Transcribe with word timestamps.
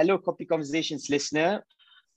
All 0.00 0.06
right. 0.06 0.12
Hello, 0.12 0.18
Copy 0.18 0.46
Conversations 0.46 1.10
listener. 1.10 1.62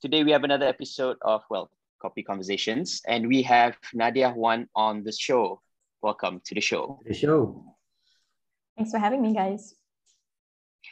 Today 0.02 0.24
we 0.24 0.32
have 0.32 0.46
another 0.46 0.66
episode 0.66 1.18
of, 1.22 1.44
well, 1.50 1.70
Copy 2.02 2.24
Conversations, 2.24 3.02
and 3.08 3.28
we 3.28 3.42
have 3.42 3.76
Nadia 3.94 4.32
Huan 4.32 4.70
on 4.74 5.04
the 5.04 5.12
show. 5.12 5.62
Welcome 6.02 6.40
to 6.46 6.56
the 6.56 6.62
show. 6.62 7.02
The 7.06 7.14
show. 7.14 7.76
Thanks 8.78 8.92
for 8.92 9.00
having 9.00 9.22
me, 9.22 9.34
guys. 9.34 9.76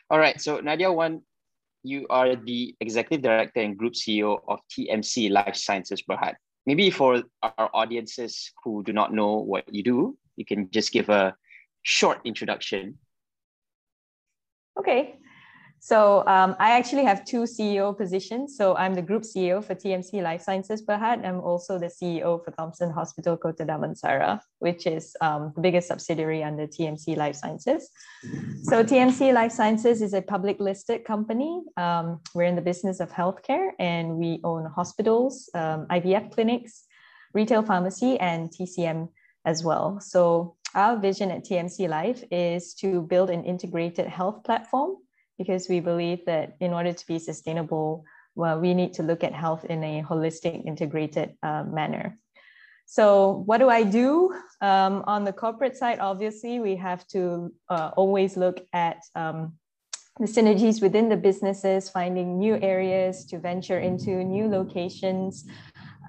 All 0.10 0.20
right. 0.20 0.42
So, 0.42 0.60
Nadia 0.60 0.92
Huan, 0.92 1.22
you 1.84 2.08
are 2.10 2.36
the 2.36 2.76
executive 2.82 3.24
director 3.24 3.62
and 3.62 3.78
group 3.78 3.94
CEO 3.94 4.42
of 4.50 4.60
TMC 4.70 5.32
Life 5.32 5.56
Sciences 5.56 6.04
Berhad. 6.04 6.36
Maybe 6.66 6.92
for 6.92 7.24
our 7.42 7.70
audiences 7.74 8.52
who 8.66 8.84
do 8.84 8.92
not 8.92 9.14
know 9.14 9.38
what 9.38 9.64
you 9.74 9.82
do, 9.82 10.18
you 10.36 10.44
can 10.44 10.70
just 10.72 10.92
give 10.92 11.08
a 11.08 11.36
short 11.84 12.20
introduction. 12.26 12.98
Okay. 14.78 15.21
So 15.84 16.24
um, 16.28 16.56
I 16.60 16.78
actually 16.78 17.06
have 17.06 17.26
two 17.26 17.42
CEO 17.42 17.98
positions. 17.98 18.56
So 18.56 18.76
I'm 18.76 18.94
the 18.94 19.02
group 19.02 19.24
CEO 19.24 19.64
for 19.64 19.74
TMC 19.74 20.22
Life 20.22 20.44
Sciences 20.44 20.86
Berhad. 20.86 21.26
I'm 21.26 21.40
also 21.40 21.80
the 21.80 21.88
CEO 21.88 22.46
for 22.46 22.52
Thomson 22.52 22.92
Hospital 22.92 23.36
Kota 23.36 23.66
Damansara, 23.66 24.40
which 24.60 24.86
is 24.86 25.16
um, 25.22 25.52
the 25.56 25.62
biggest 25.62 25.88
subsidiary 25.88 26.44
under 26.44 26.68
TMC 26.68 27.18
Life 27.18 27.36
Sciences. 27.36 27.90
So 28.62 28.84
TMC 28.84 29.34
Life 29.34 29.54
Sciences 29.54 30.04
is 30.04 30.14
a 30.14 30.22
public 30.22 30.60
listed 30.60 31.04
company. 31.04 31.64
Um, 31.78 32.20
we're 32.36 32.44
in 32.44 32.56
the 32.56 32.62
business 32.62 33.00
of 33.00 33.10
healthcare 33.10 33.72
and 33.80 34.18
we 34.18 34.40
own 34.44 34.68
hospitals, 34.68 35.50
um, 35.56 35.88
IVF 35.88 36.32
clinics, 36.32 36.86
retail 37.34 37.64
pharmacy, 37.64 38.20
and 38.20 38.52
TCM 38.52 39.10
as 39.46 39.64
well. 39.64 40.00
So 40.00 40.58
our 40.76 40.96
vision 41.00 41.32
at 41.32 41.44
TMC 41.44 41.90
Life 41.90 42.24
is 42.30 42.76
to 42.76 43.02
build 43.02 43.32
an 43.32 43.44
integrated 43.46 44.06
health 44.06 44.44
platform 44.44 44.98
because 45.42 45.68
we 45.68 45.80
believe 45.80 46.26
that 46.26 46.56
in 46.60 46.72
order 46.74 46.94
to 46.94 47.08
be 47.08 47.18
sustainable, 47.18 48.06
well, 48.36 48.60
we 48.60 48.74
need 48.74 48.94
to 48.94 49.04
look 49.04 49.24
at 49.24 49.34
health 49.34 49.66
in 49.66 49.84
a 49.84 50.04
holistic, 50.04 50.66
integrated 50.66 51.30
uh, 51.42 51.64
manner. 51.64 52.18
So, 52.86 53.44
what 53.46 53.60
do 53.60 53.70
I 53.70 53.84
do? 53.84 54.36
Um, 54.62 55.04
on 55.08 55.24
the 55.24 55.34
corporate 55.34 55.78
side, 55.78 56.00
obviously, 56.00 56.60
we 56.60 56.76
have 56.76 57.08
to 57.08 57.52
uh, 57.70 57.92
always 57.96 58.38
look 58.38 58.58
at 58.74 58.98
um, 59.16 59.54
the 60.20 60.28
synergies 60.28 60.82
within 60.82 61.10
the 61.10 61.18
businesses, 61.18 61.90
finding 61.90 62.38
new 62.38 62.56
areas 62.62 63.26
to 63.30 63.40
venture 63.40 63.80
into, 63.80 64.24
new 64.24 64.48
locations, 64.48 65.46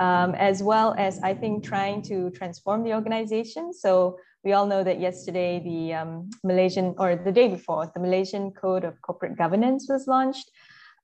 um, 0.01 0.35
as 0.35 0.63
well 0.63 0.95
as 0.99 1.21
I 1.21 1.35
think 1.35 1.65
trying 1.65 2.03
to 2.11 2.31
transform 2.31 2.83
the 2.85 2.95
organization. 2.95 3.73
So, 3.73 4.19
we 4.45 4.53
all 4.53 4.67
know 4.67 4.83
that 4.83 5.01
yesterday 5.01 5.61
the 5.61 5.95
um, 5.95 6.31
Malaysian, 6.43 6.95
or 6.99 7.17
the 7.17 7.33
day 7.33 7.49
before, 7.49 7.91
the 7.95 8.01
Malaysian 8.01 8.51
Code 8.51 8.85
of 8.85 9.01
Corporate 9.01 9.37
Governance 9.37 9.87
was 9.89 10.07
launched. 10.07 10.51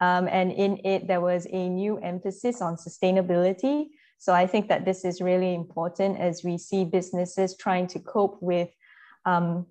Um, 0.00 0.28
and 0.28 0.52
in 0.52 0.80
it, 0.84 1.06
there 1.06 1.20
was 1.20 1.46
a 1.50 1.68
new 1.68 1.98
emphasis 1.98 2.60
on 2.60 2.76
sustainability. 2.76 3.86
So 4.18 4.32
I 4.32 4.46
think 4.46 4.68
that 4.68 4.84
this 4.84 5.04
is 5.04 5.20
really 5.20 5.54
important 5.54 6.18
as 6.18 6.42
we 6.42 6.58
see 6.58 6.84
businesses 6.84 7.56
trying 7.56 7.86
to 7.88 8.00
cope 8.00 8.38
with 8.40 8.68
um, 9.24 9.66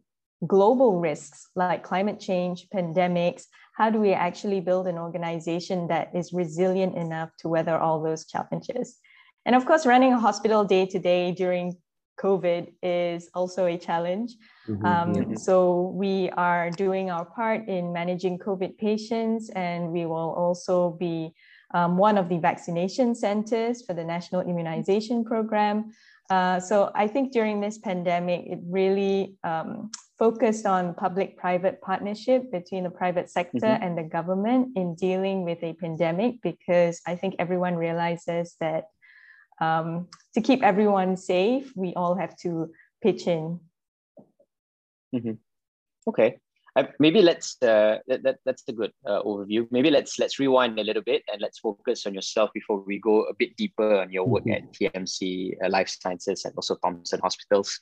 global 0.45 0.99
risks 0.99 1.47
like 1.55 1.83
climate 1.83 2.19
change, 2.19 2.67
pandemics. 2.73 3.43
How 3.75 3.89
do 3.89 3.99
we 3.99 4.13
actually 4.13 4.61
build 4.61 4.87
an 4.87 4.97
organization 4.97 5.87
that 5.87 6.11
is 6.15 6.33
resilient 6.33 6.95
enough 6.95 7.29
to 7.39 7.49
weather 7.49 7.77
all 7.77 8.01
those 8.01 8.25
challenges? 8.25 8.97
And 9.45 9.55
of 9.55 9.65
course, 9.65 9.85
running 9.85 10.13
a 10.13 10.19
hospital 10.19 10.63
day 10.63 10.85
to 10.85 10.99
day 10.99 11.31
during 11.31 11.73
COVID 12.17 12.73
is 12.81 13.29
also 13.33 13.65
a 13.65 13.77
challenge. 13.77 14.35
Mm-hmm. 14.67 14.85
Um, 14.85 15.13
yeah. 15.13 15.37
So 15.37 15.93
we 15.95 16.29
are 16.31 16.69
doing 16.71 17.09
our 17.09 17.25
part 17.25 17.67
in 17.67 17.93
managing 17.93 18.39
COVID 18.39 18.77
patients, 18.77 19.49
and 19.51 19.91
we 19.91 20.05
will 20.05 20.33
also 20.33 20.97
be 20.99 21.33
um, 21.73 21.97
one 21.97 22.17
of 22.17 22.29
the 22.29 22.39
vaccination 22.39 23.13
centers 23.13 23.85
for 23.85 23.93
the 23.93 24.03
National 24.03 24.41
Immunization 24.41 25.23
Program. 25.23 25.91
Uh, 26.29 26.59
so 26.59 26.91
I 26.93 27.07
think 27.07 27.31
during 27.31 27.61
this 27.61 27.77
pandemic, 27.77 28.47
it 28.47 28.59
really 28.67 29.37
um, 29.43 29.91
focused 30.19 30.65
on 30.65 30.93
public-private 30.95 31.79
partnership 31.81 32.51
between 32.51 32.83
the 32.83 32.89
private 32.89 33.29
sector 33.29 33.59
mm-hmm. 33.59 33.83
and 33.83 33.97
the 33.97 34.03
government 34.03 34.75
in 34.75 34.95
dealing 34.95 35.45
with 35.45 35.61
a 35.63 35.73
pandemic, 35.73 36.41
because 36.41 36.99
I 37.05 37.15
think 37.15 37.35
everyone 37.39 37.75
realizes 37.75 38.55
that 38.59 38.85
um, 39.59 40.07
to 40.33 40.41
keep 40.41 40.63
everyone 40.63 41.17
safe, 41.17 41.71
we 41.75 41.93
all 41.95 42.15
have 42.15 42.35
to 42.37 42.71
pitch 43.01 43.27
in. 43.27 43.59
Mm-hmm. 45.15 45.33
Okay. 46.07 46.39
Uh, 46.75 46.83
maybe 46.99 47.23
let's 47.23 47.57
uh, 47.63 47.97
that, 48.07 48.21
that 48.21 48.37
that's 48.45 48.63
a 48.67 48.71
good 48.71 48.91
uh, 49.07 49.23
overview. 49.23 49.67
Maybe 49.71 49.89
let's 49.89 50.19
let's 50.19 50.37
rewind 50.37 50.77
a 50.79 50.83
little 50.83 51.01
bit 51.01 51.23
and 51.31 51.41
let's 51.41 51.57
focus 51.57 52.05
on 52.05 52.13
yourself 52.13 52.51
before 52.53 52.83
we 52.85 52.99
go 52.99 53.23
a 53.23 53.33
bit 53.33 53.57
deeper 53.57 53.95
on 53.95 54.11
your 54.11 54.25
work 54.25 54.45
mm-hmm. 54.45 54.67
at 54.85 54.93
TMC 54.93 55.55
uh, 55.63 55.69
Life 55.69 55.89
Sciences 55.89 56.45
and 56.45 56.53
also 56.55 56.75
Thomson 56.75 57.19
Hospitals. 57.19 57.79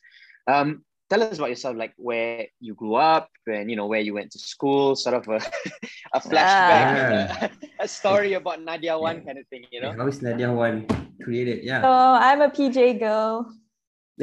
Um, 0.48 0.86
tell 1.10 1.24
us 1.24 1.38
about 1.38 1.50
yourself, 1.50 1.76
like 1.78 1.94
where 1.98 2.48
you 2.60 2.74
grew 2.74 2.96
up 2.96 3.30
and 3.48 3.70
you 3.70 3.76
know 3.76 3.88
where 3.88 4.00
you 4.00 4.14
went 4.14 4.32
to 4.32 4.40
school, 4.40 4.96
sort 4.96 5.16
of 5.16 5.28
a, 5.28 5.38
a 6.14 6.20
flashback, 6.20 7.42
yeah. 7.42 7.48
a, 7.80 7.88
story 7.88 8.34
about 8.34 8.62
Nadia 8.62 8.98
One 8.98 9.18
yeah. 9.18 9.24
kind 9.24 9.38
of 9.40 9.48
thing, 9.48 9.66
you 9.72 9.82
know. 9.82 9.94
How 9.94 10.08
is 10.08 10.22
Nadia 10.22 10.52
One 10.52 10.88
created? 11.24 11.64
Yeah. 11.64 11.82
So 11.82 11.90
I'm 11.90 12.42
a 12.42 12.50
PJ 12.50 13.00
girl. 13.00 13.52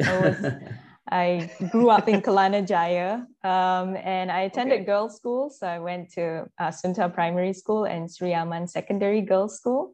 I 0.03 0.19
was. 0.19 0.53
I 1.11 1.51
grew 1.69 1.89
up 1.89 2.07
in 2.07 2.21
Kelana 2.21 2.65
Jaya 2.65 3.27
um, 3.43 3.97
and 3.97 4.31
I 4.31 4.41
attended 4.41 4.79
okay. 4.79 4.85
girls' 4.85 5.17
school. 5.17 5.49
So 5.49 5.67
I 5.67 5.77
went 5.77 6.09
to 6.13 6.47
uh, 6.57 6.69
Sunta 6.69 7.13
Primary 7.13 7.53
School 7.53 7.83
and 7.83 8.09
Sri 8.09 8.33
Aman 8.33 8.67
Secondary 8.67 9.21
Girls' 9.21 9.57
School. 9.57 9.93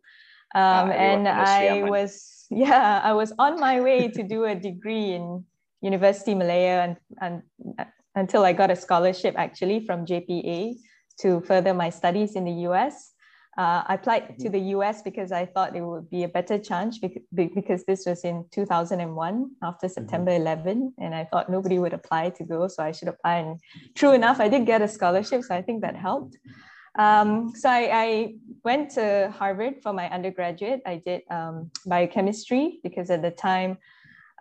Um, 0.55 0.89
uh, 0.89 0.93
and 0.93 1.27
I 1.27 1.81
was, 1.81 2.45
yeah, 2.51 3.01
I 3.03 3.13
was 3.13 3.33
on 3.39 3.59
my 3.59 3.81
way 3.81 4.07
to 4.07 4.23
do 4.23 4.45
a 4.45 4.55
degree 4.55 5.13
in 5.13 5.43
University 5.81 6.35
Malaya 6.35 6.81
and, 6.81 6.97
and 7.21 7.87
until 8.15 8.43
I 8.43 8.53
got 8.53 8.71
a 8.71 8.75
scholarship 8.75 9.35
actually 9.37 9.85
from 9.85 10.05
JPA 10.05 10.75
to 11.21 11.41
further 11.41 11.73
my 11.73 11.89
studies 11.89 12.35
in 12.35 12.45
the 12.45 12.57
US. 12.69 13.13
Uh, 13.57 13.83
I 13.87 13.95
applied 13.95 14.39
to 14.39 14.49
the 14.49 14.59
US 14.75 15.01
because 15.01 15.31
I 15.33 15.45
thought 15.45 15.75
it 15.75 15.81
would 15.81 16.09
be 16.09 16.23
a 16.23 16.29
better 16.29 16.57
chance 16.57 16.97
because 16.97 17.83
this 17.83 18.05
was 18.05 18.23
in 18.23 18.45
2001 18.51 19.51
after 19.61 19.87
mm-hmm. 19.87 19.93
September 19.93 20.31
11, 20.31 20.93
and 20.97 21.13
I 21.13 21.25
thought 21.25 21.49
nobody 21.49 21.77
would 21.77 21.93
apply 21.93 22.29
to 22.29 22.43
go, 22.45 22.69
so 22.69 22.83
I 22.83 22.91
should 22.91 23.09
apply. 23.09 23.35
And 23.39 23.59
true 23.95 24.13
enough, 24.13 24.39
I 24.39 24.47
did 24.47 24.65
get 24.65 24.81
a 24.81 24.87
scholarship, 24.87 25.43
so 25.43 25.55
I 25.55 25.61
think 25.61 25.81
that 25.81 25.95
helped. 25.95 26.37
Um, 26.97 27.53
so 27.55 27.69
I, 27.69 27.89
I, 27.93 28.33
went 28.63 28.91
to 28.91 29.33
Harvard 29.37 29.75
for 29.81 29.93
my 29.93 30.09
undergraduate. 30.09 30.81
I 30.85 31.01
did 31.05 31.21
um, 31.29 31.71
biochemistry 31.85 32.79
because 32.83 33.09
at 33.09 33.21
the 33.21 33.31
time 33.31 33.77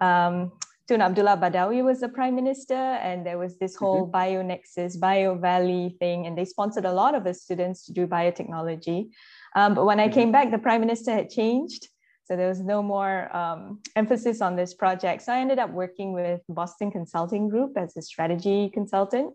um, 0.00 0.52
Tun 0.88 1.02
Abdullah 1.02 1.36
Badawi 1.36 1.84
was 1.84 2.00
the 2.00 2.08
prime 2.08 2.34
minister, 2.34 2.74
and 2.74 3.26
there 3.26 3.36
was 3.36 3.58
this 3.58 3.76
whole 3.76 4.06
mm-hmm. 4.06 4.16
BioNexus, 4.16 4.98
Bio 4.98 5.34
Valley 5.34 5.94
thing, 6.00 6.26
and 6.26 6.36
they 6.36 6.46
sponsored 6.46 6.86
a 6.86 6.92
lot 6.92 7.14
of 7.14 7.24
the 7.24 7.34
students 7.34 7.84
to 7.84 7.92
do 7.92 8.06
biotechnology. 8.06 9.10
Um, 9.54 9.74
but 9.74 9.84
when 9.84 10.00
I 10.00 10.08
came 10.08 10.32
back, 10.32 10.50
the 10.50 10.58
prime 10.58 10.80
minister 10.80 11.12
had 11.12 11.28
changed. 11.28 11.88
So 12.24 12.36
there 12.36 12.48
was 12.48 12.60
no 12.60 12.82
more 12.82 13.34
um, 13.36 13.80
emphasis 13.96 14.40
on 14.40 14.56
this 14.56 14.72
project. 14.72 15.22
So 15.22 15.32
I 15.32 15.40
ended 15.40 15.58
up 15.58 15.70
working 15.70 16.12
with 16.14 16.40
Boston 16.48 16.90
Consulting 16.90 17.50
Group 17.50 17.76
as 17.76 17.94
a 17.96 18.02
strategy 18.02 18.70
consultant. 18.72 19.34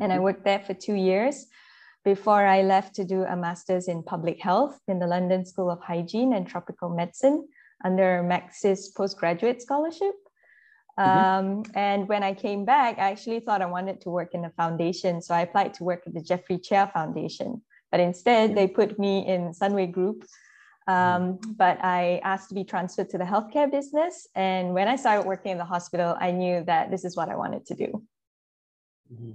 And 0.00 0.12
I 0.12 0.16
mm-hmm. 0.16 0.24
worked 0.24 0.44
there 0.44 0.60
for 0.60 0.74
two 0.74 0.94
years 0.94 1.46
before 2.04 2.44
I 2.44 2.62
left 2.62 2.94
to 2.96 3.04
do 3.04 3.22
a 3.22 3.36
master's 3.36 3.86
in 3.88 4.02
public 4.02 4.40
health 4.40 4.78
in 4.88 4.98
the 4.98 5.06
London 5.06 5.44
School 5.44 5.70
of 5.70 5.80
Hygiene 5.80 6.32
and 6.32 6.46
Tropical 6.46 6.88
Medicine 6.90 7.48
under 7.84 8.22
Maxis 8.24 8.94
postgraduate 8.96 9.62
scholarship. 9.62 10.14
Mm-hmm. 10.98 11.46
Um, 11.46 11.64
and 11.74 12.08
when 12.08 12.22
I 12.22 12.32
came 12.32 12.64
back, 12.64 12.98
I 12.98 13.10
actually 13.10 13.40
thought 13.40 13.60
I 13.60 13.66
wanted 13.66 14.00
to 14.02 14.10
work 14.10 14.34
in 14.34 14.44
a 14.44 14.50
foundation. 14.50 15.20
So 15.20 15.34
I 15.34 15.42
applied 15.42 15.74
to 15.74 15.84
work 15.84 16.02
at 16.06 16.14
the 16.14 16.22
Jeffrey 16.22 16.58
Cheah 16.58 16.90
Foundation. 16.92 17.62
But 17.90 18.00
instead, 18.00 18.56
they 18.56 18.66
put 18.66 18.98
me 18.98 19.26
in 19.26 19.52
Sunway 19.52 19.92
Group. 19.92 20.24
Um, 20.88 21.38
but 21.56 21.78
I 21.84 22.20
asked 22.22 22.48
to 22.50 22.54
be 22.54 22.64
transferred 22.64 23.10
to 23.10 23.18
the 23.18 23.24
healthcare 23.24 23.70
business. 23.70 24.28
And 24.34 24.72
when 24.72 24.88
I 24.88 24.96
started 24.96 25.26
working 25.26 25.52
in 25.52 25.58
the 25.58 25.64
hospital, 25.64 26.16
I 26.20 26.30
knew 26.30 26.64
that 26.64 26.90
this 26.90 27.04
is 27.04 27.16
what 27.16 27.28
I 27.28 27.36
wanted 27.36 27.66
to 27.66 27.74
do. 27.74 28.02
Mm-hmm. 29.12 29.32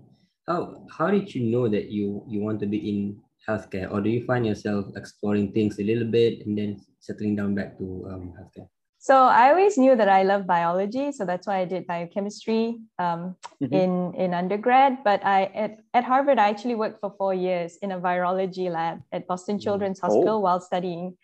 How, 0.47 0.85
how 0.97 1.11
did 1.11 1.33
you 1.35 1.43
know 1.43 1.67
that 1.69 1.91
you, 1.91 2.23
you 2.27 2.39
want 2.41 2.59
to 2.61 2.65
be 2.65 2.89
in 2.89 3.21
healthcare? 3.47 3.91
Or 3.91 4.01
do 4.01 4.09
you 4.09 4.25
find 4.25 4.45
yourself 4.45 4.85
exploring 4.95 5.51
things 5.51 5.79
a 5.79 5.83
little 5.83 6.07
bit 6.07 6.45
and 6.45 6.57
then 6.57 6.81
settling 6.99 7.35
down 7.35 7.53
back 7.53 7.77
to 7.77 8.07
um, 8.09 8.33
healthcare? 8.39 8.67
So 9.03 9.15
I 9.17 9.49
always 9.49 9.79
knew 9.79 9.95
that 9.95 10.07
I 10.07 10.21
love 10.21 10.45
biology, 10.45 11.11
so 11.11 11.25
that's 11.25 11.47
why 11.47 11.57
I 11.57 11.65
did 11.65 11.87
biochemistry 11.87 12.77
um, 12.99 13.35
mm-hmm. 13.57 13.73
in 13.73 14.13
in 14.13 14.33
undergrad. 14.35 15.03
But 15.03 15.25
I 15.25 15.45
at, 15.57 15.79
at 15.95 16.03
Harvard, 16.03 16.37
I 16.37 16.49
actually 16.49 16.75
worked 16.75 17.01
for 17.01 17.09
four 17.17 17.33
years 17.33 17.77
in 17.81 17.93
a 17.93 17.99
virology 17.99 18.69
lab 18.69 19.01
at 19.11 19.25
Boston 19.25 19.57
mm. 19.57 19.63
Children's 19.63 19.99
oh. 20.03 20.05
Hospital 20.05 20.41
while 20.43 20.61
studying. 20.61 21.17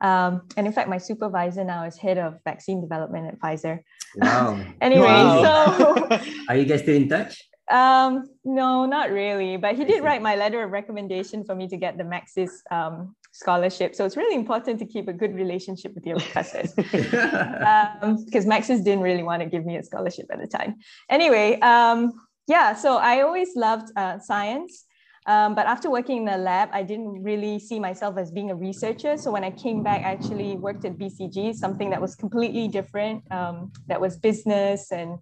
Um, 0.00 0.42
and 0.56 0.66
in 0.66 0.72
fact, 0.72 0.88
my 0.88 0.98
supervisor 0.98 1.62
now 1.62 1.84
is 1.84 1.96
head 1.96 2.18
of 2.18 2.40
vaccine 2.42 2.80
development 2.80 3.30
at 3.30 3.38
Pfizer. 3.38 3.78
Wow. 4.16 4.58
anyway, 4.80 5.06
wow. 5.06 5.78
so 5.78 6.18
are 6.48 6.56
you 6.56 6.64
guys 6.64 6.82
still 6.82 6.96
in 6.96 7.08
touch? 7.08 7.38
Um, 7.70 8.26
no, 8.42 8.86
not 8.86 9.12
really. 9.12 9.56
But 9.56 9.76
he 9.76 9.84
did 9.84 10.02
write 10.02 10.20
my 10.20 10.34
letter 10.34 10.64
of 10.64 10.72
recommendation 10.72 11.44
for 11.44 11.54
me 11.54 11.68
to 11.68 11.76
get 11.76 11.96
the 11.96 12.02
Maxis 12.02 12.50
um, 12.74 13.14
scholarship. 13.34 13.96
So 13.96 14.04
it's 14.04 14.16
really 14.16 14.36
important 14.36 14.78
to 14.78 14.86
keep 14.86 15.08
a 15.08 15.12
good 15.12 15.34
relationship 15.34 15.92
with 15.94 16.06
your 16.06 16.18
professors 16.18 16.72
because 16.72 17.12
um, 18.02 18.24
Maxis 18.52 18.84
didn't 18.84 19.00
really 19.00 19.24
want 19.24 19.42
to 19.42 19.48
give 19.48 19.66
me 19.66 19.76
a 19.76 19.82
scholarship 19.82 20.26
at 20.30 20.38
the 20.40 20.46
time. 20.46 20.76
Anyway, 21.10 21.58
um, 21.58 22.12
yeah, 22.46 22.74
so 22.74 22.96
I 22.96 23.22
always 23.22 23.56
loved 23.56 23.90
uh, 23.96 24.20
science. 24.20 24.84
Um, 25.26 25.54
but 25.54 25.66
after 25.66 25.90
working 25.90 26.18
in 26.18 26.24
the 26.26 26.36
lab, 26.36 26.68
I 26.72 26.82
didn't 26.84 27.24
really 27.24 27.58
see 27.58 27.80
myself 27.80 28.18
as 28.18 28.30
being 28.30 28.50
a 28.52 28.54
researcher. 28.54 29.16
So 29.16 29.32
when 29.32 29.42
I 29.42 29.50
came 29.50 29.82
back, 29.82 30.02
I 30.02 30.12
actually 30.12 30.54
worked 30.56 30.84
at 30.84 30.96
BCG, 30.96 31.54
something 31.54 31.90
that 31.90 32.00
was 32.00 32.14
completely 32.14 32.68
different, 32.68 33.24
um, 33.32 33.72
that 33.88 34.00
was 34.00 34.16
business 34.16 34.92
and 34.92 35.18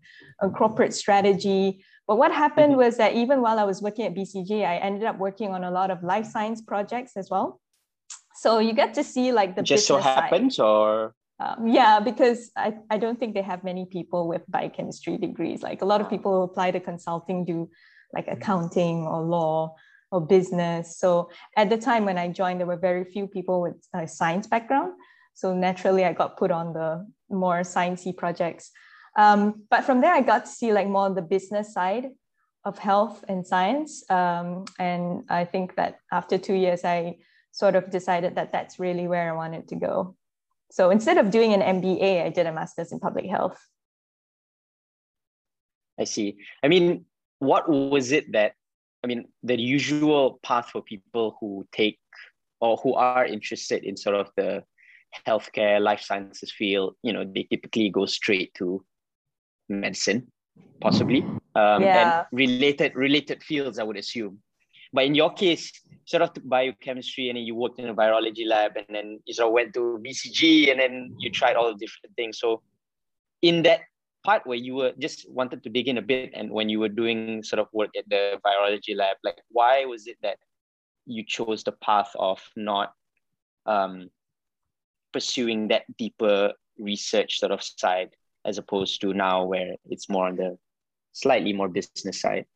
corporate 0.54 0.92
strategy. 0.92 1.82
But 2.06 2.18
what 2.18 2.32
happened 2.32 2.72
mm-hmm. 2.72 2.84
was 2.84 2.96
that 2.98 3.14
even 3.14 3.40
while 3.40 3.58
I 3.58 3.64
was 3.64 3.80
working 3.80 4.04
at 4.04 4.14
BCG, 4.14 4.66
I 4.66 4.76
ended 4.78 5.04
up 5.04 5.18
working 5.18 5.54
on 5.54 5.64
a 5.64 5.70
lot 5.70 5.90
of 5.90 6.02
life 6.02 6.26
science 6.26 6.60
projects 6.60 7.16
as 7.16 7.30
well. 7.30 7.61
So 8.42 8.58
you 8.58 8.72
get 8.72 8.94
to 8.94 9.04
see 9.04 9.30
like 9.30 9.54
the 9.54 9.62
just 9.62 9.86
so 9.86 9.98
happens 9.98 10.56
side. 10.56 10.64
or 10.64 11.14
um, 11.38 11.68
yeah, 11.68 12.00
because 12.00 12.50
I, 12.56 12.74
I 12.90 12.98
don't 12.98 13.16
think 13.16 13.34
they 13.34 13.42
have 13.42 13.62
many 13.62 13.86
people 13.86 14.26
with 14.26 14.42
biochemistry 14.48 15.16
degrees. 15.16 15.62
Like 15.62 15.80
a 15.80 15.84
lot 15.84 16.00
of 16.00 16.10
people 16.10 16.32
who 16.34 16.42
apply 16.42 16.72
to 16.72 16.80
consulting 16.80 17.44
do 17.44 17.70
like 18.12 18.26
accounting 18.26 19.06
or 19.06 19.22
law 19.22 19.76
or 20.10 20.20
business. 20.20 20.98
So 20.98 21.30
at 21.56 21.70
the 21.70 21.78
time 21.78 22.04
when 22.04 22.18
I 22.18 22.26
joined, 22.40 22.58
there 22.58 22.66
were 22.66 22.76
very 22.90 23.04
few 23.04 23.28
people 23.28 23.60
with 23.60 23.76
a 23.94 24.08
science 24.08 24.48
background. 24.48 24.94
So 25.34 25.54
naturally, 25.54 26.04
I 26.04 26.12
got 26.12 26.36
put 26.36 26.50
on 26.50 26.72
the 26.72 27.06
more 27.30 27.60
sciencey 27.60 28.16
projects. 28.16 28.72
Um, 29.16 29.66
but 29.70 29.84
from 29.84 30.00
there, 30.00 30.12
I 30.12 30.20
got 30.20 30.46
to 30.46 30.50
see 30.50 30.72
like 30.72 30.88
more 30.88 31.08
the 31.10 31.22
business 31.22 31.72
side 31.72 32.06
of 32.64 32.76
health 32.76 33.24
and 33.28 33.46
science. 33.46 34.02
Um, 34.10 34.64
and 34.80 35.22
I 35.28 35.44
think 35.44 35.76
that 35.76 36.00
after 36.10 36.38
two 36.38 36.54
years, 36.54 36.84
I 36.84 37.18
sort 37.52 37.76
of 37.76 37.90
decided 37.90 38.34
that 38.34 38.50
that's 38.50 38.78
really 38.78 39.06
where 39.06 39.30
I 39.30 39.36
wanted 39.36 39.68
to 39.68 39.76
go. 39.76 40.16
So 40.70 40.90
instead 40.90 41.18
of 41.18 41.30
doing 41.30 41.52
an 41.52 41.60
MBA, 41.60 42.24
I 42.24 42.30
did 42.30 42.46
a 42.46 42.52
master's 42.52 42.92
in 42.92 42.98
public 42.98 43.26
health. 43.26 43.58
I 46.00 46.04
see. 46.04 46.38
I 46.62 46.68
mean, 46.68 47.04
what 47.38 47.68
was 47.68 48.10
it 48.10 48.32
that, 48.32 48.54
I 49.04 49.06
mean, 49.06 49.28
the 49.42 49.60
usual 49.60 50.40
path 50.42 50.70
for 50.70 50.82
people 50.82 51.36
who 51.40 51.66
take 51.72 51.98
or 52.60 52.76
who 52.78 52.94
are 52.94 53.26
interested 53.26 53.84
in 53.84 53.96
sort 53.96 54.16
of 54.16 54.30
the 54.36 54.62
healthcare, 55.26 55.80
life 55.80 56.00
sciences 56.00 56.50
field, 56.50 56.94
you 57.02 57.12
know, 57.12 57.24
they 57.24 57.42
typically 57.50 57.90
go 57.90 58.06
straight 58.06 58.54
to 58.54 58.82
medicine, 59.68 60.28
possibly, 60.80 61.22
um, 61.54 61.82
yeah. 61.82 62.20
and 62.20 62.26
related 62.32 62.94
related 62.94 63.42
fields, 63.42 63.78
I 63.78 63.82
would 63.82 63.96
assume. 63.96 64.38
But 64.92 65.04
in 65.04 65.14
your 65.14 65.32
case, 65.32 65.72
sort 66.04 66.22
of 66.22 66.30
biochemistry, 66.44 67.28
and 67.28 67.36
then 67.36 67.44
you 67.44 67.54
worked 67.54 67.78
in 67.78 67.88
a 67.88 67.94
virology 67.94 68.46
lab, 68.46 68.76
and 68.76 68.86
then 68.90 69.20
you 69.24 69.34
sort 69.34 69.48
of 69.48 69.52
went 69.52 69.74
to 69.74 70.00
BCG, 70.04 70.70
and 70.70 70.78
then 70.78 71.14
you 71.18 71.30
tried 71.30 71.56
all 71.56 71.72
the 71.72 71.78
different 71.78 72.14
things. 72.16 72.38
So, 72.38 72.62
in 73.40 73.62
that 73.62 73.80
part 74.22 74.46
where 74.46 74.58
you 74.58 74.74
were 74.74 74.92
just 74.98 75.28
wanted 75.30 75.62
to 75.62 75.70
dig 75.70 75.88
in 75.88 75.98
a 75.98 76.02
bit, 76.02 76.30
and 76.34 76.50
when 76.50 76.68
you 76.68 76.78
were 76.78 76.88
doing 76.88 77.42
sort 77.42 77.60
of 77.60 77.68
work 77.72 77.90
at 77.96 78.08
the 78.08 78.38
virology 78.44 78.96
lab, 78.96 79.16
like 79.24 79.40
why 79.48 79.84
was 79.84 80.06
it 80.06 80.16
that 80.22 80.38
you 81.06 81.24
chose 81.24 81.64
the 81.64 81.72
path 81.72 82.10
of 82.18 82.40
not 82.54 82.92
um, 83.66 84.08
pursuing 85.12 85.68
that 85.68 85.84
deeper 85.96 86.52
research 86.78 87.38
sort 87.38 87.52
of 87.52 87.62
side 87.62 88.10
as 88.44 88.58
opposed 88.58 89.00
to 89.00 89.12
now 89.12 89.44
where 89.44 89.74
it's 89.86 90.08
more 90.08 90.26
on 90.26 90.36
the 90.36 90.56
slightly 91.12 91.52
more 91.52 91.68
business 91.68 92.20
side? 92.20 92.46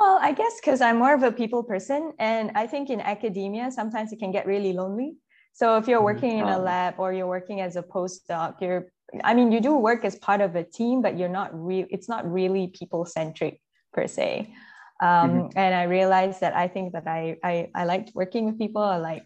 Well, 0.00 0.18
I 0.20 0.32
guess 0.32 0.58
because 0.60 0.80
I'm 0.80 0.96
more 0.96 1.12
of 1.12 1.22
a 1.22 1.30
people 1.30 1.62
person. 1.62 2.14
And 2.18 2.52
I 2.54 2.66
think 2.66 2.88
in 2.88 3.00
academia, 3.02 3.70
sometimes 3.70 4.12
it 4.12 4.18
can 4.18 4.32
get 4.32 4.46
really 4.46 4.72
lonely. 4.72 5.16
So 5.52 5.76
if 5.76 5.86
you're 5.86 5.98
mm-hmm. 5.98 6.04
working 6.04 6.38
in 6.38 6.48
a 6.48 6.58
lab 6.58 6.94
or 6.96 7.12
you're 7.12 7.26
working 7.26 7.60
as 7.60 7.76
a 7.76 7.82
postdoc, 7.82 8.54
you're, 8.62 8.86
I 9.22 9.34
mean, 9.34 9.52
you 9.52 9.60
do 9.60 9.76
work 9.76 10.06
as 10.06 10.16
part 10.16 10.40
of 10.40 10.56
a 10.56 10.64
team, 10.64 11.02
but 11.02 11.18
you're 11.18 11.28
not 11.28 11.50
real, 11.52 11.86
it's 11.90 12.08
not 12.08 12.30
really 12.30 12.68
people 12.68 13.04
centric 13.04 13.60
per 13.92 14.06
se. 14.06 14.54
Um, 15.02 15.08
mm-hmm. 15.08 15.58
And 15.58 15.74
I 15.74 15.82
realized 15.82 16.40
that 16.40 16.54
I 16.56 16.66
think 16.68 16.92
that 16.94 17.06
I, 17.06 17.36
I, 17.44 17.68
I 17.74 17.84
liked 17.84 18.12
working 18.14 18.46
with 18.46 18.58
people. 18.58 18.82
I 18.82 18.96
like, 18.96 19.24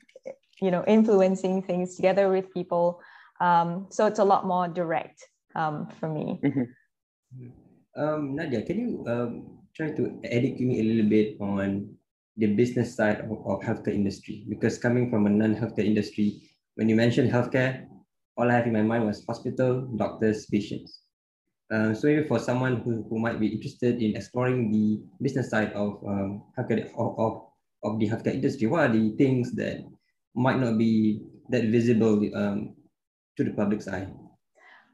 you 0.60 0.72
know, 0.72 0.84
influencing 0.88 1.62
things 1.62 1.94
together 1.94 2.30
with 2.30 2.52
people. 2.52 3.00
Um, 3.40 3.86
so 3.90 4.06
it's 4.06 4.18
a 4.18 4.24
lot 4.24 4.44
more 4.44 4.66
direct 4.66 5.24
um, 5.54 5.88
for 6.00 6.08
me. 6.08 6.40
Mm-hmm. 6.42 8.02
Um, 8.02 8.34
Nadia, 8.34 8.62
can 8.62 8.78
you 8.78 9.04
um, 9.06 9.63
try 9.76 9.90
to 9.90 10.20
educate 10.24 10.60
me 10.60 10.80
a 10.80 10.84
little 10.84 11.10
bit 11.10 11.36
on 11.40 11.90
the 12.36 12.46
business 12.46 12.94
side 12.94 13.20
of, 13.20 13.30
of 13.46 13.60
healthcare 13.60 13.94
industry? 13.94 14.46
Because 14.48 14.78
coming 14.78 15.10
from 15.10 15.26
a 15.26 15.30
non-healthcare 15.30 15.84
industry, 15.84 16.42
when 16.76 16.88
you 16.88 16.96
mentioned 16.96 17.30
healthcare, 17.30 17.86
all 18.36 18.50
I 18.50 18.54
have 18.54 18.66
in 18.66 18.72
my 18.72 18.82
mind 18.82 19.06
was 19.06 19.24
hospital, 19.26 19.82
doctors, 19.96 20.46
patients. 20.46 21.00
Uh, 21.72 21.94
so 21.94 22.22
for 22.24 22.38
someone 22.38 22.80
who, 22.82 23.04
who 23.08 23.18
might 23.18 23.40
be 23.40 23.48
interested 23.48 24.02
in 24.02 24.16
exploring 24.16 24.70
the 24.70 25.00
business 25.22 25.50
side 25.50 25.72
of 25.72 26.02
um, 26.06 26.42
healthcare 26.58 26.90
of, 26.96 27.18
of, 27.18 27.42
of 27.82 27.98
the 27.98 28.08
healthcare 28.08 28.34
industry, 28.34 28.66
what 28.66 28.90
are 28.90 28.92
the 28.92 29.10
things 29.16 29.52
that 29.52 29.78
might 30.34 30.58
not 30.58 30.78
be 30.78 31.22
that 31.50 31.64
visible 31.64 32.20
um, 32.34 32.74
to 33.36 33.44
the 33.44 33.50
public's 33.50 33.88
eye? 33.88 34.06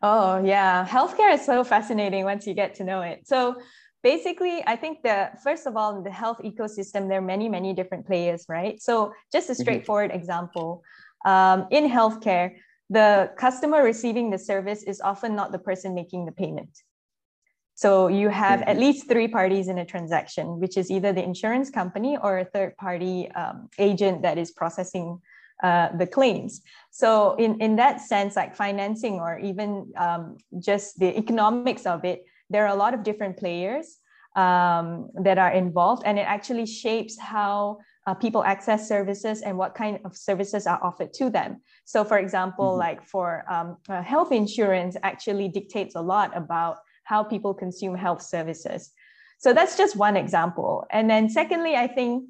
Oh, 0.03 0.43
yeah. 0.43 0.87
Healthcare 0.87 1.35
is 1.35 1.45
so 1.45 1.65
fascinating 1.65 2.25
once 2.25 2.47
you 2.47 2.55
get 2.55 2.75
to 2.77 2.85
know 2.85 3.03
it. 3.03 3.27
So, 3.27 3.57
basically, 4.03 4.63
I 4.67 4.77
think 4.77 5.03
that 5.03 5.43
first 5.43 5.67
of 5.67 5.77
all, 5.77 5.97
in 5.97 6.05
the 6.05 6.11
health 6.11 6.39
ecosystem, 6.45 7.09
there 7.09 7.19
are 7.19 7.23
many, 7.23 7.49
many 7.49 7.73
different 7.75 8.07
players, 8.07 8.47
right? 8.49 8.81
So, 8.81 9.13
just 9.33 9.49
a 9.49 9.53
mm-hmm. 9.53 9.63
straightforward 9.63 10.11
mm-hmm. 10.11 10.21
example 10.21 10.83
um, 11.25 11.67
in 11.71 11.89
healthcare, 11.89 12.57
the 12.89 13.31
customer 13.37 13.83
receiving 13.83 14.31
the 14.31 14.39
service 14.39 14.83
is 14.83 15.01
often 15.01 15.35
not 15.37 15.53
the 15.53 15.59
person 15.59 15.95
making 15.95 16.27
the 16.27 16.33
payment. 16.33 16.71
So, 17.75 18.09
you 18.09 18.29
have 18.29 18.61
mm-hmm. 18.61 18.71
at 18.71 18.79
least 18.79 19.09
three 19.09 19.29
parties 19.29 19.69
in 19.69 19.79
a 19.79 19.85
transaction, 19.85 20.61
which 20.61 20.77
is 20.77 20.91
either 20.91 21.13
the 21.13 21.23
insurance 21.23 21.71
company 21.71 22.17
or 22.17 22.39
a 22.39 22.45
third 22.45 22.77
party 22.77 23.31
um, 23.33 23.69
agent 23.79 24.23
that 24.23 24.39
is 24.39 24.51
processing 24.51 25.21
uh, 25.63 25.95
the 25.97 26.07
claims. 26.07 26.63
So 26.91 27.35
in, 27.35 27.61
in 27.61 27.77
that 27.77 28.01
sense, 28.01 28.35
like 28.35 28.57
financing 28.57 29.21
or 29.21 29.39
even 29.39 29.93
um, 29.97 30.39
just 30.59 30.99
the 30.99 31.17
economics 31.19 31.85
of 31.85 32.03
it, 32.05 32.25
there 32.51 32.65
are 32.67 32.75
a 32.75 32.79
lot 32.79 32.93
of 32.95 33.03
different 33.03 33.37
players 33.37 33.99
um, 34.37 35.11
that 35.23 35.39
are 35.39 35.53
involved 35.53 36.03
and 36.05 36.19
it 36.19 36.27
actually 36.27 36.67
shapes 36.67 37.19
how 37.19 37.79
uh, 38.07 38.15
people 38.15 38.43
access 38.45 38.89
services 38.89 39.43
and 39.43 39.57
what 39.57 39.75
kind 39.75 39.99
of 40.05 40.17
services 40.17 40.67
are 40.67 40.81
offered 40.83 41.13
to 41.13 41.31
them. 41.31 41.61
So 41.85 42.05
for 42.05 42.19
example, 42.19 42.71
mm-hmm. 42.71 42.81
like 42.81 43.05
for 43.05 43.45
um, 43.51 43.77
uh, 43.89 44.03
health 44.03 44.33
insurance 44.33 44.97
actually 45.03 45.49
dictates 45.49 45.95
a 45.95 46.01
lot 46.01 46.37
about 46.37 46.79
how 47.05 47.23
people 47.23 47.55
consume 47.55 47.95
health 47.95 48.23
services. 48.23 48.93
So 49.39 49.53
that's 49.53 49.77
just 49.77 49.97
one 49.97 50.17
example. 50.17 50.87
And 50.91 51.09
then 51.09 51.29
secondly, 51.29 51.75
I 51.75 51.87
think 51.87 52.29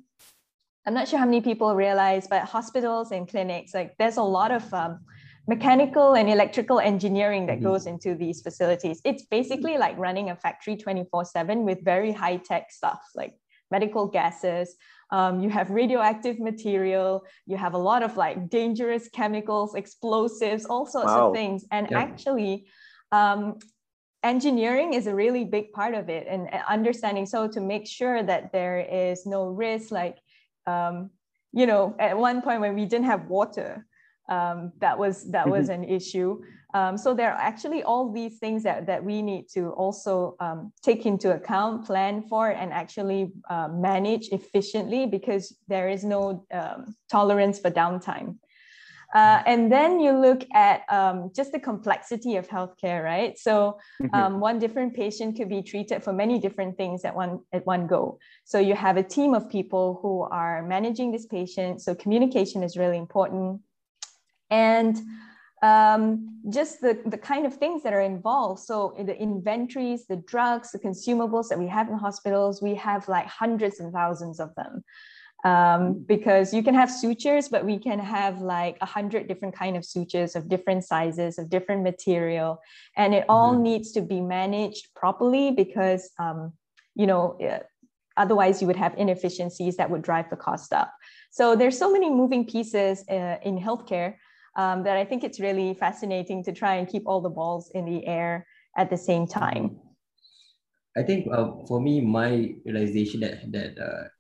I'm 0.86 0.94
not 0.94 1.08
sure 1.08 1.18
how 1.18 1.26
many 1.26 1.40
people 1.40 1.74
realize, 1.74 2.26
but 2.26 2.42
hospitals 2.44 3.12
and 3.12 3.28
clinics, 3.28 3.74
like 3.74 3.96
there's 3.98 4.16
a 4.16 4.22
lot 4.22 4.50
of 4.50 4.72
um, 4.72 5.00
mechanical 5.54 6.14
and 6.14 6.30
electrical 6.30 6.78
engineering 6.78 7.44
that 7.46 7.58
mm-hmm. 7.58 7.70
goes 7.70 7.84
into 7.92 8.14
these 8.14 8.38
facilities. 8.40 9.00
It's 9.04 9.24
basically 9.24 9.76
like 9.84 9.98
running 9.98 10.30
a 10.30 10.36
factory 10.36 10.76
24 10.76 11.24
7 11.24 11.64
with 11.64 11.84
very 11.84 12.12
high 12.12 12.36
tech 12.36 12.70
stuff 12.70 13.00
like 13.16 13.34
medical 13.72 14.06
gases. 14.06 14.76
Um, 15.10 15.40
you 15.40 15.50
have 15.50 15.70
radioactive 15.70 16.38
material, 16.38 17.24
you 17.46 17.56
have 17.56 17.74
a 17.74 17.82
lot 17.90 18.04
of 18.04 18.16
like 18.16 18.48
dangerous 18.48 19.08
chemicals, 19.08 19.74
explosives, 19.74 20.66
all 20.66 20.86
sorts 20.86 21.08
wow. 21.08 21.28
of 21.28 21.34
things. 21.34 21.64
And 21.72 21.88
yeah. 21.90 21.98
actually, 21.98 22.68
um, 23.10 23.58
engineering 24.22 24.92
is 24.92 25.08
a 25.08 25.14
really 25.14 25.44
big 25.56 25.72
part 25.72 25.94
of 25.94 26.08
it 26.16 26.26
and 26.28 26.48
understanding 26.68 27.26
so 27.26 27.48
to 27.48 27.58
make 27.58 27.86
sure 27.88 28.22
that 28.22 28.52
there 28.52 28.78
is 28.78 29.24
no 29.24 29.40
risk 29.48 29.90
like 29.90 30.18
um, 30.66 31.10
you 31.52 31.66
know, 31.66 31.96
at 31.98 32.16
one 32.16 32.42
point 32.42 32.60
when 32.60 32.74
we 32.74 32.84
didn't 32.84 33.06
have 33.06 33.26
water, 33.26 33.86
um, 34.30 34.72
that 34.78 34.98
was 34.98 35.30
that 35.30 35.48
was 35.48 35.68
mm-hmm. 35.68 35.82
an 35.82 35.88
issue. 35.88 36.40
Um, 36.72 36.96
so 36.96 37.14
there 37.14 37.32
are 37.32 37.40
actually 37.40 37.82
all 37.82 38.12
these 38.12 38.38
things 38.38 38.62
that, 38.62 38.86
that 38.86 39.02
we 39.02 39.22
need 39.22 39.48
to 39.54 39.70
also 39.70 40.36
um, 40.38 40.72
take 40.82 41.04
into 41.04 41.34
account, 41.34 41.84
plan 41.84 42.22
for, 42.22 42.50
and 42.50 42.72
actually 42.72 43.32
uh, 43.48 43.68
manage 43.68 44.28
efficiently 44.28 45.06
because 45.06 45.56
there 45.66 45.88
is 45.88 46.04
no 46.04 46.46
um, 46.52 46.94
tolerance 47.10 47.58
for 47.58 47.70
downtime. 47.70 48.36
Uh, 49.12 49.42
and 49.44 49.72
then 49.72 49.98
you 49.98 50.12
look 50.12 50.46
at 50.54 50.82
um, 50.88 51.32
just 51.34 51.50
the 51.50 51.58
complexity 51.58 52.36
of 52.36 52.46
healthcare, 52.46 53.02
right? 53.02 53.36
So 53.36 53.78
mm-hmm. 54.00 54.14
um, 54.14 54.40
one 54.40 54.60
different 54.60 54.94
patient 54.94 55.36
could 55.36 55.48
be 55.48 55.62
treated 55.62 56.04
for 56.04 56.12
many 56.12 56.38
different 56.38 56.76
things 56.76 57.04
at 57.04 57.16
one 57.16 57.40
at 57.52 57.66
one 57.66 57.88
go. 57.88 58.20
So 58.44 58.60
you 58.60 58.76
have 58.76 58.96
a 58.96 59.02
team 59.02 59.34
of 59.34 59.50
people 59.50 59.98
who 60.00 60.22
are 60.22 60.62
managing 60.62 61.10
this 61.10 61.26
patient. 61.26 61.82
So 61.82 61.92
communication 61.92 62.62
is 62.62 62.76
really 62.76 62.98
important. 62.98 63.62
And 64.50 65.00
um, 65.62 66.38
just 66.48 66.80
the, 66.80 66.98
the 67.04 67.18
kind 67.18 67.46
of 67.46 67.54
things 67.54 67.82
that 67.82 67.92
are 67.92 68.00
involved. 68.00 68.60
So 68.62 68.94
in 68.96 69.06
the 69.06 69.20
inventories, 69.20 70.06
the 70.06 70.16
drugs, 70.16 70.72
the 70.72 70.78
consumables 70.78 71.48
that 71.48 71.58
we 71.58 71.66
have 71.68 71.88
in 71.88 71.94
hospitals, 71.98 72.62
we 72.62 72.74
have 72.76 73.08
like 73.08 73.26
hundreds 73.26 73.80
and 73.80 73.92
thousands 73.92 74.40
of 74.40 74.54
them. 74.54 74.82
Um, 75.42 76.04
because 76.06 76.52
you 76.52 76.62
can 76.62 76.74
have 76.74 76.90
sutures, 76.90 77.48
but 77.48 77.64
we 77.64 77.78
can 77.78 77.98
have 77.98 78.42
like 78.42 78.76
a 78.82 78.86
hundred 78.86 79.26
different 79.26 79.54
kind 79.54 79.74
of 79.74 79.86
sutures 79.86 80.36
of 80.36 80.50
different 80.50 80.84
sizes, 80.84 81.38
of 81.38 81.48
different 81.48 81.82
material, 81.82 82.60
and 82.94 83.14
it 83.14 83.24
all 83.26 83.54
mm-hmm. 83.54 83.62
needs 83.62 83.92
to 83.92 84.02
be 84.02 84.20
managed 84.20 84.88
properly 84.94 85.50
because 85.50 86.10
um, 86.18 86.52
you 86.94 87.06
know 87.06 87.38
otherwise 88.18 88.60
you 88.60 88.66
would 88.66 88.76
have 88.76 88.94
inefficiencies 88.98 89.78
that 89.78 89.88
would 89.88 90.02
drive 90.02 90.28
the 90.28 90.36
cost 90.36 90.74
up. 90.74 90.92
So 91.30 91.56
there's 91.56 91.78
so 91.78 91.90
many 91.90 92.10
moving 92.10 92.44
pieces 92.44 93.02
uh, 93.08 93.36
in 93.42 93.58
healthcare 93.58 94.16
um, 94.56 94.82
that 94.84 94.96
I 94.96 95.04
think 95.04 95.24
it's 95.24 95.40
really 95.40 95.74
fascinating 95.74 96.42
to 96.44 96.52
try 96.52 96.76
and 96.76 96.88
keep 96.88 97.04
all 97.06 97.20
the 97.20 97.30
balls 97.30 97.70
in 97.74 97.84
the 97.84 98.06
air 98.06 98.46
at 98.76 98.90
the 98.90 98.96
same 98.96 99.26
time. 99.26 99.78
I 100.96 101.02
think 101.02 101.28
uh, 101.30 101.62
for 101.68 101.80
me, 101.80 102.00
my 102.00 102.54
realization 102.66 103.20
that 103.20 103.46
that 103.52 103.78
uh, 103.78 104.10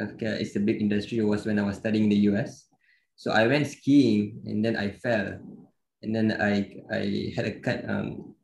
healthcare 0.00 0.40
is 0.40 0.56
a 0.56 0.60
big 0.60 0.82
industry 0.82 1.22
was 1.22 1.46
when 1.46 1.58
I 1.58 1.62
was 1.62 1.78
studying 1.78 2.04
in 2.04 2.10
the 2.10 2.22
US. 2.34 2.66
So 3.14 3.30
I 3.30 3.46
went 3.46 3.66
skiing 3.66 4.42
and 4.46 4.64
then 4.64 4.74
I 4.76 4.98
fell, 4.98 5.38
and 6.02 6.10
then 6.10 6.34
I 6.34 6.82
I 6.90 7.32
had 7.38 7.46
a 7.46 7.54
cut 7.62 7.86
um, 7.86 8.34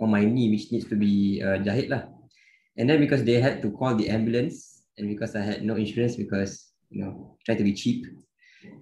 on 0.00 0.08
my 0.08 0.24
knee, 0.24 0.48
which 0.48 0.72
needs 0.72 0.88
to 0.88 0.96
be 0.96 1.44
uh, 1.44 1.60
jahit 1.60 1.92
lah. 1.92 2.08
And 2.80 2.88
then 2.88 3.00
because 3.00 3.24
they 3.24 3.40
had 3.40 3.60
to 3.60 3.72
call 3.76 3.92
the 3.92 4.08
ambulance, 4.08 4.88
and 4.96 5.08
because 5.08 5.36
I 5.36 5.44
had 5.44 5.60
no 5.64 5.76
insurance, 5.76 6.16
because 6.16 6.72
you 6.88 7.04
know 7.04 7.36
try 7.44 7.60
to 7.60 7.64
be 7.64 7.76
cheap, 7.76 8.08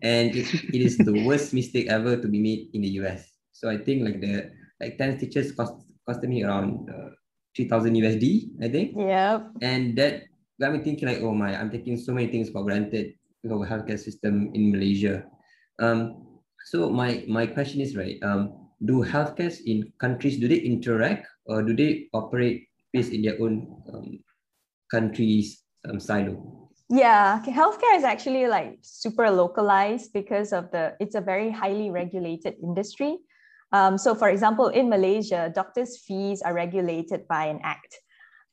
and 0.02 0.34
it, 0.34 0.46
it 0.72 0.80
is 0.80 0.96
the 0.98 1.24
worst 1.24 1.52
mistake 1.54 1.88
ever 1.88 2.16
to 2.16 2.28
be 2.28 2.40
made 2.40 2.70
in 2.72 2.82
the 2.82 2.92
US. 3.02 3.32
So 3.52 3.68
I 3.68 3.78
think 3.78 4.04
like 4.04 4.20
the 4.20 4.50
like 4.80 4.98
10 4.98 5.18
stitches 5.18 5.52
cost 5.52 5.74
costed 6.08 6.28
me 6.28 6.44
around 6.44 6.88
uh, 6.90 7.10
3000 7.56 7.94
USD, 7.94 8.62
I 8.62 8.68
think. 8.68 8.94
Yeah. 8.96 9.48
And 9.62 9.96
that 9.96 10.24
got 10.60 10.72
me 10.72 10.80
thinking 10.80 11.08
like, 11.08 11.20
oh 11.20 11.34
my, 11.34 11.56
I'm 11.56 11.70
taking 11.70 11.96
so 11.96 12.12
many 12.12 12.28
things 12.28 12.50
for 12.50 12.64
granted 12.64 13.14
with 13.42 13.52
our 13.52 13.66
healthcare 13.66 13.98
system 13.98 14.50
in 14.54 14.70
Malaysia. 14.70 15.24
Um, 15.78 16.40
so 16.66 16.90
my 16.90 17.24
my 17.28 17.46
question 17.46 17.80
is 17.80 17.96
right, 17.96 18.18
um, 18.22 18.68
do 18.84 19.04
healthcares 19.04 19.60
in 19.64 19.92
countries 19.98 20.38
do 20.38 20.48
they 20.48 20.60
interact 20.60 21.26
or 21.46 21.62
do 21.62 21.74
they 21.74 22.08
operate 22.12 22.68
based 22.92 23.12
in 23.12 23.22
their 23.22 23.40
own 23.40 23.70
um, 23.92 24.18
countries 24.90 25.62
um, 25.88 26.00
silo? 26.00 26.65
Yeah, 26.88 27.42
healthcare 27.42 27.96
is 27.96 28.04
actually 28.04 28.46
like 28.46 28.78
super 28.82 29.30
localized 29.30 30.12
because 30.12 30.52
of 30.52 30.70
the 30.70 30.94
it's 31.00 31.16
a 31.16 31.20
very 31.20 31.50
highly 31.50 31.90
regulated 31.90 32.54
industry. 32.62 33.18
Um, 33.72 33.98
so, 33.98 34.14
for 34.14 34.28
example, 34.28 34.68
in 34.68 34.88
Malaysia, 34.88 35.50
doctors' 35.52 35.98
fees 35.98 36.42
are 36.42 36.54
regulated 36.54 37.26
by 37.26 37.46
an 37.46 37.60
act 37.64 37.98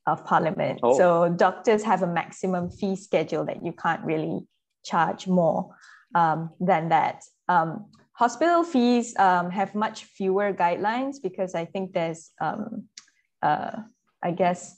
of 0.06 0.24
parliament. 0.24 0.80
Oh. 0.82 0.98
So, 0.98 1.28
doctors 1.28 1.84
have 1.84 2.02
a 2.02 2.06
maximum 2.06 2.70
fee 2.70 2.96
schedule 2.96 3.44
that 3.46 3.64
you 3.64 3.72
can't 3.72 4.04
really 4.04 4.46
charge 4.84 5.28
more 5.28 5.74
um, 6.14 6.50
than 6.58 6.88
that. 6.88 7.22
Um, 7.48 7.86
hospital 8.12 8.64
fees 8.64 9.16
um, 9.18 9.50
have 9.50 9.74
much 9.74 10.04
fewer 10.04 10.52
guidelines 10.52 11.16
because 11.22 11.54
I 11.54 11.64
think 11.64 11.92
there's, 11.92 12.32
um, 12.40 12.88
uh, 13.42 13.76
I 14.22 14.32
guess, 14.32 14.76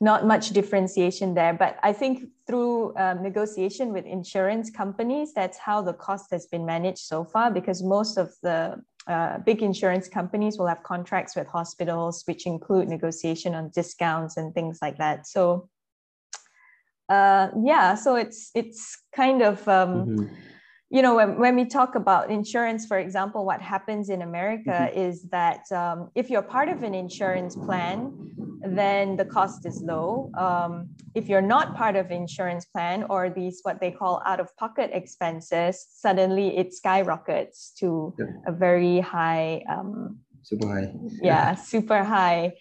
not 0.00 0.26
much 0.26 0.50
differentiation 0.50 1.34
there. 1.34 1.52
But 1.52 1.78
I 1.82 1.92
think 1.92 2.28
through 2.46 2.96
um, 2.96 3.22
negotiation 3.22 3.92
with 3.92 4.06
insurance 4.06 4.70
companies, 4.70 5.32
that's 5.34 5.58
how 5.58 5.82
the 5.82 5.92
cost 5.92 6.30
has 6.30 6.46
been 6.46 6.64
managed 6.64 7.00
so 7.00 7.24
far, 7.24 7.50
because 7.50 7.82
most 7.82 8.16
of 8.16 8.32
the 8.42 8.82
uh, 9.06 9.38
big 9.38 9.62
insurance 9.62 10.08
companies 10.08 10.58
will 10.58 10.66
have 10.66 10.82
contracts 10.82 11.36
with 11.36 11.46
hospitals, 11.46 12.22
which 12.26 12.46
include 12.46 12.88
negotiation 12.88 13.54
on 13.54 13.70
discounts 13.74 14.36
and 14.36 14.54
things 14.54 14.78
like 14.80 14.96
that. 14.98 15.26
So, 15.26 15.68
uh, 17.08 17.48
yeah, 17.62 17.94
so 17.94 18.14
it's 18.14 18.50
it's 18.54 18.96
kind 19.14 19.42
of 19.42 19.66
um, 19.68 20.06
mm-hmm 20.06 20.34
you 20.90 21.02
know 21.02 21.14
when, 21.14 21.38
when 21.38 21.56
we 21.56 21.64
talk 21.64 21.94
about 21.94 22.30
insurance 22.30 22.84
for 22.84 22.98
example 22.98 23.46
what 23.46 23.62
happens 23.62 24.10
in 24.10 24.22
america 24.22 24.90
mm-hmm. 24.90 24.98
is 24.98 25.22
that 25.30 25.60
um, 25.72 26.10
if 26.14 26.28
you're 26.28 26.42
part 26.42 26.68
of 26.68 26.82
an 26.82 26.94
insurance 26.94 27.54
plan 27.54 28.12
then 28.62 29.16
the 29.16 29.24
cost 29.24 29.66
is 29.66 29.82
low. 29.82 30.30
Um, 30.36 30.90
if 31.14 31.28
you're 31.28 31.42
not 31.42 31.74
part 31.74 31.96
of 31.96 32.10
insurance 32.10 32.64
plan 32.66 33.04
or 33.08 33.30
these 33.30 33.60
what 33.62 33.80
they 33.80 33.90
call 33.90 34.22
out 34.26 34.40
of 34.40 34.54
pocket 34.56 34.90
expenses 34.92 35.86
suddenly 35.90 36.56
it 36.56 36.74
skyrockets 36.74 37.72
to 37.78 38.14
yeah. 38.18 38.26
a 38.46 38.52
very 38.52 39.00
high 39.00 39.62
um, 39.68 40.18
super 40.42 40.68
high. 40.68 40.92
yeah 41.22 41.54
super 41.54 42.04
high. 42.04 42.52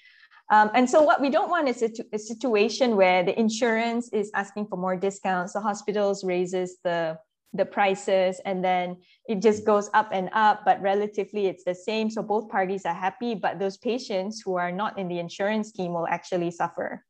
Um, 0.52 0.72
and 0.74 0.90
so 0.90 1.04
what 1.04 1.22
we 1.22 1.30
don't 1.30 1.50
want 1.50 1.70
is 1.70 1.84
a, 1.84 1.92
a, 2.12 2.18
situation 2.18 2.96
where 2.96 3.24
the 3.24 3.40
insurance 3.40 4.10
is 4.12 4.32
asking 4.34 4.66
for 4.66 4.78
more 4.78 4.96
discounts 4.96 5.54
the 5.54 5.60
hospitals 5.60 6.24
raises 6.24 6.78
the 6.84 7.20
the 7.54 7.66
prices 7.66 8.40
and 8.46 8.64
then 8.64 8.98
it 9.28 9.42
just 9.42 9.66
goes 9.66 9.90
up 9.94 10.10
and 10.12 10.30
up 10.34 10.62
but 10.66 10.82
relatively 10.82 11.48
it's 11.48 11.64
the 11.64 11.74
same. 11.74 12.10
So 12.10 12.22
both 12.22 12.50
parties 12.50 12.86
are 12.86 12.94
happy 12.94 13.36
but 13.36 13.60
those 13.60 13.78
patients 13.78 14.42
who 14.44 14.56
are 14.56 14.72
not 14.72 14.98
in 15.00 15.08
the 15.08 15.20
insurance 15.20 15.70
scheme 15.70 15.94
will 15.94 16.08
actually 16.08 16.52
suffer 16.52 17.04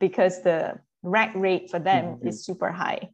because 0.00 0.42
the 0.42 0.78
rack 1.02 1.32
rate 1.34 1.70
for 1.70 1.78
them 1.78 2.04
mm-hmm. 2.04 2.28
is 2.28 2.44
super 2.44 2.70
high. 2.70 3.10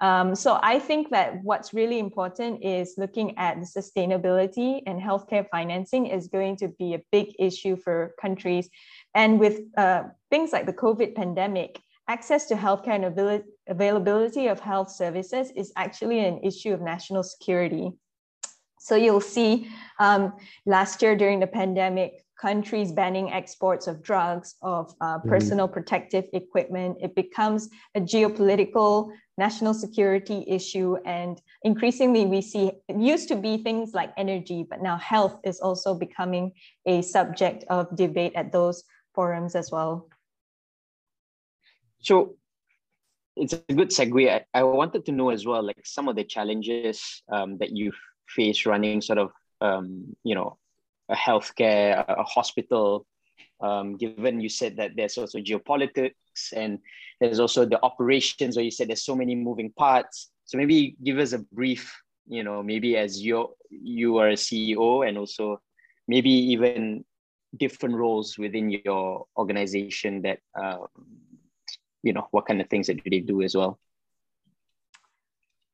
Um, 0.00 0.36
so 0.36 0.60
i 0.62 0.78
think 0.78 1.10
that 1.10 1.42
what's 1.42 1.74
really 1.74 1.98
important 1.98 2.62
is 2.62 2.94
looking 2.96 3.36
at 3.36 3.58
the 3.58 3.66
sustainability 3.66 4.80
and 4.86 5.00
healthcare 5.00 5.44
financing 5.50 6.06
is 6.06 6.28
going 6.28 6.54
to 6.58 6.68
be 6.68 6.94
a 6.94 7.02
big 7.10 7.34
issue 7.36 7.74
for 7.74 8.14
countries. 8.20 8.70
And 9.14 9.40
with 9.40 9.58
uh, 9.76 10.04
things 10.30 10.52
like 10.52 10.66
the 10.66 10.72
covid 10.72 11.16
pandemic 11.16 11.80
access 12.08 12.46
to 12.46 12.54
healthcare 12.54 12.96
and 12.96 13.44
availability 13.68 14.46
of 14.48 14.58
health 14.58 14.90
services 14.90 15.52
is 15.54 15.72
actually 15.76 16.20
an 16.20 16.40
issue 16.42 16.72
of 16.72 16.80
national 16.80 17.22
security. 17.22 17.92
So 18.80 18.96
you'll 18.96 19.20
see 19.20 19.68
um, 19.98 20.32
last 20.64 21.02
year 21.02 21.14
during 21.16 21.40
the 21.40 21.46
pandemic, 21.46 22.24
countries 22.40 22.92
banning 22.92 23.30
exports 23.32 23.86
of 23.86 24.02
drugs, 24.02 24.54
of 24.62 24.94
uh, 25.00 25.18
mm-hmm. 25.18 25.28
personal 25.28 25.66
mm-hmm. 25.66 25.74
protective 25.74 26.24
equipment. 26.32 26.96
It 27.02 27.14
becomes 27.14 27.68
a 27.94 28.00
geopolitical 28.00 29.10
national 29.36 29.74
security 29.74 30.44
issue. 30.46 30.96
And 31.04 31.40
increasingly, 31.62 32.26
we 32.26 32.40
see 32.40 32.72
it 32.88 32.96
used 32.96 33.28
to 33.28 33.36
be 33.36 33.58
things 33.58 33.92
like 33.92 34.12
energy, 34.16 34.64
but 34.68 34.80
now 34.80 34.96
health 34.96 35.38
is 35.44 35.60
also 35.60 35.94
becoming 35.94 36.52
a 36.86 37.02
subject 37.02 37.64
of 37.68 37.94
debate 37.96 38.32
at 38.36 38.52
those 38.52 38.84
forums 39.14 39.54
as 39.54 39.70
well. 39.70 40.08
So 42.00 42.36
it's 43.36 43.52
a 43.52 43.72
good 43.72 43.90
segue. 43.90 44.30
I, 44.30 44.44
I 44.54 44.62
wanted 44.62 45.06
to 45.06 45.12
know 45.12 45.30
as 45.30 45.46
well, 45.46 45.62
like 45.62 45.84
some 45.84 46.08
of 46.08 46.16
the 46.16 46.24
challenges 46.24 47.22
um, 47.30 47.58
that 47.58 47.70
you 47.70 47.92
face 48.28 48.66
running 48.66 49.00
sort 49.00 49.18
of, 49.18 49.30
um, 49.60 50.16
you 50.24 50.34
know, 50.34 50.58
a 51.08 51.14
healthcare, 51.14 52.04
a, 52.08 52.14
a 52.20 52.24
hospital, 52.24 53.06
um, 53.60 53.96
given 53.96 54.40
you 54.40 54.48
said 54.48 54.76
that 54.76 54.92
there's 54.96 55.18
also 55.18 55.38
geopolitics 55.38 56.12
and 56.54 56.78
there's 57.20 57.40
also 57.40 57.64
the 57.64 57.82
operations 57.82 58.56
where 58.56 58.64
you 58.64 58.70
said 58.70 58.88
there's 58.88 59.04
so 59.04 59.16
many 59.16 59.34
moving 59.34 59.72
parts. 59.72 60.30
So 60.44 60.58
maybe 60.58 60.96
give 61.02 61.18
us 61.18 61.32
a 61.32 61.38
brief, 61.38 62.00
you 62.26 62.42
know, 62.42 62.62
maybe 62.62 62.96
as 62.96 63.20
you 63.20 63.54
you 63.70 64.18
are 64.18 64.30
a 64.30 64.34
CEO 64.34 65.06
and 65.06 65.18
also 65.18 65.60
maybe 66.06 66.30
even 66.30 67.04
different 67.56 67.94
roles 67.94 68.38
within 68.38 68.70
your 68.70 69.26
organization 69.36 70.22
that 70.22 70.38
um, 70.60 70.86
you 72.02 72.12
know 72.12 72.28
what 72.30 72.46
kind 72.46 72.60
of 72.60 72.68
things 72.68 72.86
that 72.86 73.02
do 73.02 73.10
they 73.10 73.20
do 73.20 73.42
as 73.42 73.54
well 73.56 73.78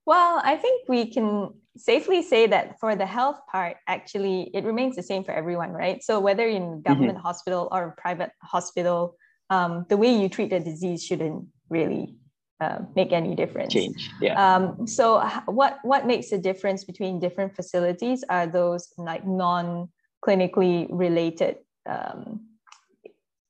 well 0.07 0.41
i 0.45 0.57
think 0.57 0.89
we 0.89 1.07
can 1.11 1.51
safely 1.77 2.23
say 2.23 2.47
that 2.47 2.79
for 2.79 2.95
the 2.95 3.07
health 3.07 3.41
part 3.51 3.77
actually 3.89 4.51
it 4.55 4.65
remains 4.65 4.95
the 4.97 5.03
same 5.03 5.25
for 5.25 5.33
everyone 5.33 5.73
right 5.73 6.03
so 6.03 6.21
whether 6.21 6.47
in 6.47 6.83
government 6.83 7.19
mm-hmm. 7.19 7.27
hospital 7.27 7.69
or 7.73 7.95
private 7.99 8.31
hospital 8.43 9.17
um, 9.51 9.85
the 9.89 9.97
way 9.97 10.13
you 10.13 10.29
treat 10.29 10.51
the 10.51 10.61
disease 10.61 11.05
shouldn't 11.05 11.47
really 11.69 12.17
uh, 12.61 12.79
make 12.95 13.13
any 13.13 13.35
difference. 13.35 13.73
Change, 13.73 14.11
yeah. 14.21 14.35
Um, 14.39 14.87
so 14.87 15.21
what 15.47 15.79
what 15.83 16.07
makes 16.07 16.33
a 16.33 16.39
difference 16.39 16.85
between 16.85 17.19
different 17.19 17.55
facilities 17.55 18.25
are 18.29 18.47
those 18.47 18.89
like 18.97 19.27
non 19.27 19.89
clinically 20.25 20.87
related 20.91 21.59
um, 21.87 22.49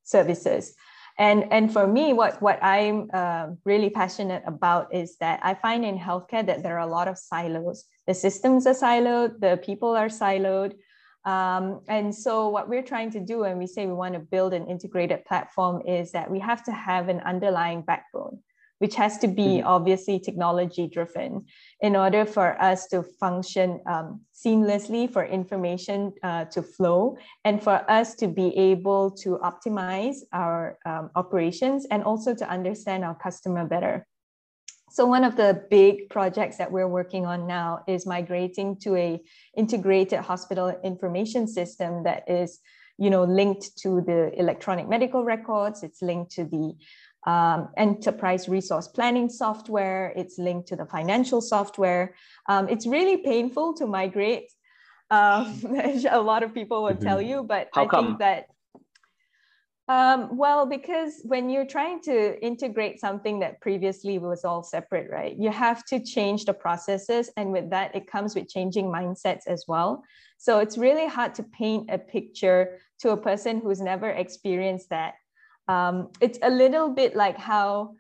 services. 0.05 0.75
And, 1.19 1.53
and 1.53 1.73
for 1.73 1.87
me, 1.87 2.13
what, 2.13 2.43
what 2.43 2.63
I'm 2.63 3.09
uh, 3.13 3.49
really 3.65 3.91
passionate 3.91 4.43
about 4.47 4.93
is 4.93 5.17
that 5.19 5.39
I 5.43 5.55
find 5.55 5.85
in 5.85 5.97
healthcare 5.97 6.45
that 6.45 6.63
there 6.63 6.77
are 6.77 6.89
a 6.89 6.91
lot 6.91 7.07
of 7.07 7.17
silos. 7.17 7.85
The 8.07 8.15
systems 8.15 8.67
are 8.67 8.75
siloed, 8.75 9.41
the 9.41 9.61
people 9.63 9.91
are 9.91 10.09
siloed. 10.09 10.75
Um, 11.25 11.81
and 11.89 12.15
so, 12.15 12.49
what 12.49 12.69
we're 12.69 12.83
trying 12.83 13.11
to 13.13 13.21
do 13.21 13.41
when 13.41 13.59
we 13.59 13.67
say 13.67 13.87
we 13.87 13.95
want 13.95 14.15
to 14.15 14.21
build 14.21 14.53
an 14.53 14.67
integrated 14.67 15.25
platform 15.25 15.83
is 15.87 16.13
that 16.13 16.31
we 16.31 16.39
have 16.41 16.63
to 16.65 16.73
have 16.73 17.09
an 17.09 17.21
underlying 17.21 17.81
backbone. 17.81 18.41
Which 18.79 18.95
has 18.95 19.19
to 19.19 19.29
be 19.29 19.59
mm-hmm. 19.59 19.67
obviously 19.67 20.19
technology 20.19 20.87
driven 20.87 21.45
in 21.81 21.97
order 21.97 22.25
for 22.27 22.61
us 22.61 22.87
to 22.89 23.03
function 23.03 23.81
um, 23.87 24.21
seamlessly 24.35 25.11
for 25.11 25.25
information 25.25 26.13
uh, 26.23 26.45
to 26.47 26.63
flow 26.63 27.17
and 27.45 27.63
for 27.63 27.89
us 27.91 28.15
to 28.15 28.27
be 28.27 28.57
able 28.57 29.11
to 29.11 29.39
optimize 29.39 30.17
our 30.33 30.79
um, 30.87 31.11
operations 31.15 31.87
and 31.91 32.03
also 32.03 32.35
to 32.35 32.49
understand 32.49 33.05
our 33.05 33.15
customer 33.15 33.65
better. 33.65 34.07
So 34.95 35.07
one 35.07 35.25
of 35.25 35.35
the 35.35 35.65
big 35.71 36.09
projects 36.09 36.57
that 36.59 36.71
we're 36.71 36.87
working 36.87 37.27
on 37.27 37.49
now 37.49 37.83
is 37.89 38.07
migrating 38.07 38.77
to 38.83 38.95
a 38.95 39.21
integrated 39.57 40.21
hospital 40.21 40.69
information 40.85 41.49
system 41.49 42.05
that 42.05 42.23
is, 42.29 42.61
you 42.97 43.11
know, 43.11 43.25
linked 43.25 43.77
to 43.79 44.03
the 44.03 44.31
electronic 44.39 44.89
medical 44.89 45.25
records. 45.25 45.83
It's 45.83 46.01
linked 46.01 46.31
to 46.37 46.45
the 46.45 46.75
um, 47.27 47.69
enterprise 47.77 48.49
resource 48.49 48.89
planning 48.89 49.29
software. 49.29 50.13
It's 50.17 50.39
linked 50.39 50.69
to 50.69 50.77
the 50.77 50.87
financial 50.87 51.41
software. 51.41 52.15
Um, 52.49 52.69
it's 52.69 52.87
really 52.87 53.19
painful 53.19 53.75
to 53.75 53.87
migrate. 53.87 54.53
Um, 55.11 55.63
a 56.11 56.21
lot 56.21 56.43
of 56.43 56.55
people 56.55 56.83
would 56.85 56.97
mm-hmm. 56.97 57.07
tell 57.07 57.23
you, 57.23 57.45
but 57.45 57.69
How 57.73 57.85
I 57.85 57.87
come? 57.87 58.07
think 58.07 58.19
that 58.21 58.47
um, 59.87 60.39
well, 60.39 60.65
because 60.65 61.21
when 61.25 61.51
you're 61.51 61.67
trying 61.67 62.01
to 62.03 62.43
integrate 62.43 63.01
something 63.01 63.41
that 63.41 63.61
previously 63.61 64.19
was 64.19 64.45
all 64.45 64.63
separate, 64.63 65.11
right, 65.11 65.37
you 65.39 65.51
have 65.51 65.85
to 65.87 66.01
change 66.03 66.47
the 66.47 66.55
processes. 66.55 67.31
And 67.37 67.53
with 67.53 67.69
that, 67.71 67.95
it 67.95 68.07
comes 68.07 68.35
with 68.35 68.49
changing 68.49 68.87
mindsets 68.87 69.47
as 69.47 69.65
well. 69.69 70.03
So 70.39 70.59
it's 70.61 70.79
really 70.79 71.07
hard 71.07 71.35
to 71.35 71.43
paint 71.43 71.91
a 71.91 71.99
picture 71.99 72.79
to 73.01 73.11
a 73.11 73.17
person 73.17 73.61
who's 73.61 73.81
never 73.81 74.09
experienced 74.09 74.89
that. 74.89 75.15
Um, 75.69 76.11
it's 76.21 76.39
a 76.43 76.51
little 76.51 76.91
bit 76.91 77.17
like 77.17 77.39
how, 77.39 77.95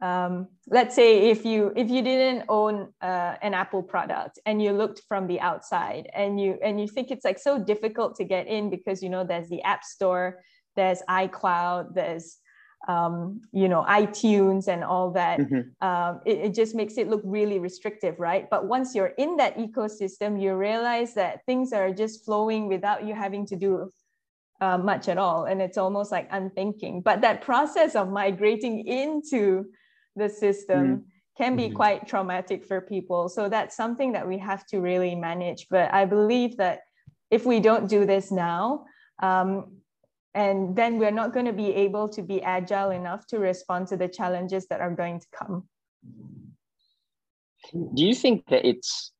um, 0.00 0.48
let's 0.68 0.94
say, 0.94 1.30
if 1.30 1.44
you 1.44 1.72
if 1.76 1.90
you 1.90 2.02
didn't 2.02 2.44
own 2.48 2.92
uh, 3.02 3.34
an 3.42 3.54
Apple 3.54 3.82
product 3.82 4.38
and 4.46 4.62
you 4.62 4.72
looked 4.72 5.02
from 5.08 5.26
the 5.26 5.40
outside 5.40 6.08
and 6.14 6.40
you 6.40 6.58
and 6.62 6.80
you 6.80 6.88
think 6.88 7.10
it's 7.10 7.24
like 7.24 7.38
so 7.38 7.62
difficult 7.62 8.16
to 8.16 8.24
get 8.24 8.46
in 8.46 8.70
because 8.70 9.02
you 9.02 9.10
know 9.10 9.24
there's 9.24 9.48
the 9.48 9.62
App 9.62 9.84
Store 9.84 10.40
there's 10.76 11.02
iCloud, 11.08 11.94
there's 11.94 12.38
um, 12.88 13.42
you 13.52 13.68
know 13.68 13.84
iTunes 13.86 14.68
and 14.68 14.82
all 14.82 15.10
that. 15.12 15.40
Mm-hmm. 15.40 15.86
Um, 15.86 16.20
it, 16.24 16.38
it, 16.46 16.54
just 16.54 16.74
makes 16.74 16.96
it 16.96 17.08
look 17.08 17.20
really 17.24 17.58
restrictive, 17.58 18.18
right? 18.18 18.48
But 18.48 18.66
once 18.66 18.94
you're 18.94 19.14
in 19.18 19.36
that 19.36 19.58
ecosystem, 19.58 20.40
you 20.40 20.54
realize 20.54 21.14
that 21.14 21.44
things 21.44 21.72
are 21.72 21.92
just 21.92 22.24
flowing 22.24 22.68
without 22.68 23.04
you 23.06 23.14
having 23.14 23.44
to 23.46 23.56
do 23.56 23.90
uh, 24.60 24.78
much 24.78 25.08
at 25.08 25.18
all, 25.18 25.44
and 25.44 25.60
it's 25.62 25.78
almost 25.78 26.12
like 26.12 26.28
unthinking. 26.30 27.02
But 27.02 27.20
that 27.22 27.42
process 27.42 27.94
of 27.94 28.10
migrating 28.10 28.86
into 28.86 29.66
the 30.16 30.28
system. 30.28 30.86
Mm-hmm. 30.86 31.02
Can 31.38 31.56
be 31.56 31.68
mm-hmm. 31.68 31.76
quite 31.76 32.06
traumatic 32.06 32.66
for 32.66 32.82
people. 32.82 33.30
So 33.30 33.48
that's 33.48 33.74
something 33.74 34.12
that 34.12 34.28
we 34.28 34.36
have 34.36 34.66
to 34.66 34.80
really 34.80 35.14
manage. 35.14 35.68
But 35.70 35.94
I 35.94 36.04
believe 36.04 36.58
that 36.58 36.80
if 37.30 37.46
we 37.46 37.60
don't 37.60 37.88
do 37.88 38.04
this 38.04 38.30
now, 38.30 38.84
um, 39.22 39.78
and 40.34 40.76
then 40.76 40.98
we're 40.98 41.12
not 41.12 41.32
going 41.32 41.46
to 41.46 41.54
be 41.54 41.72
able 41.72 42.10
to 42.10 42.20
be 42.20 42.42
agile 42.42 42.90
enough 42.90 43.26
to 43.28 43.38
respond 43.38 43.86
to 43.86 43.96
the 43.96 44.08
challenges 44.08 44.66
that 44.66 44.82
are 44.82 44.94
going 44.94 45.20
to 45.20 45.26
come 45.32 45.64
do 47.72 48.04
you 48.04 48.14
think 48.14 48.46
that 48.48 48.66
it's 48.66 49.12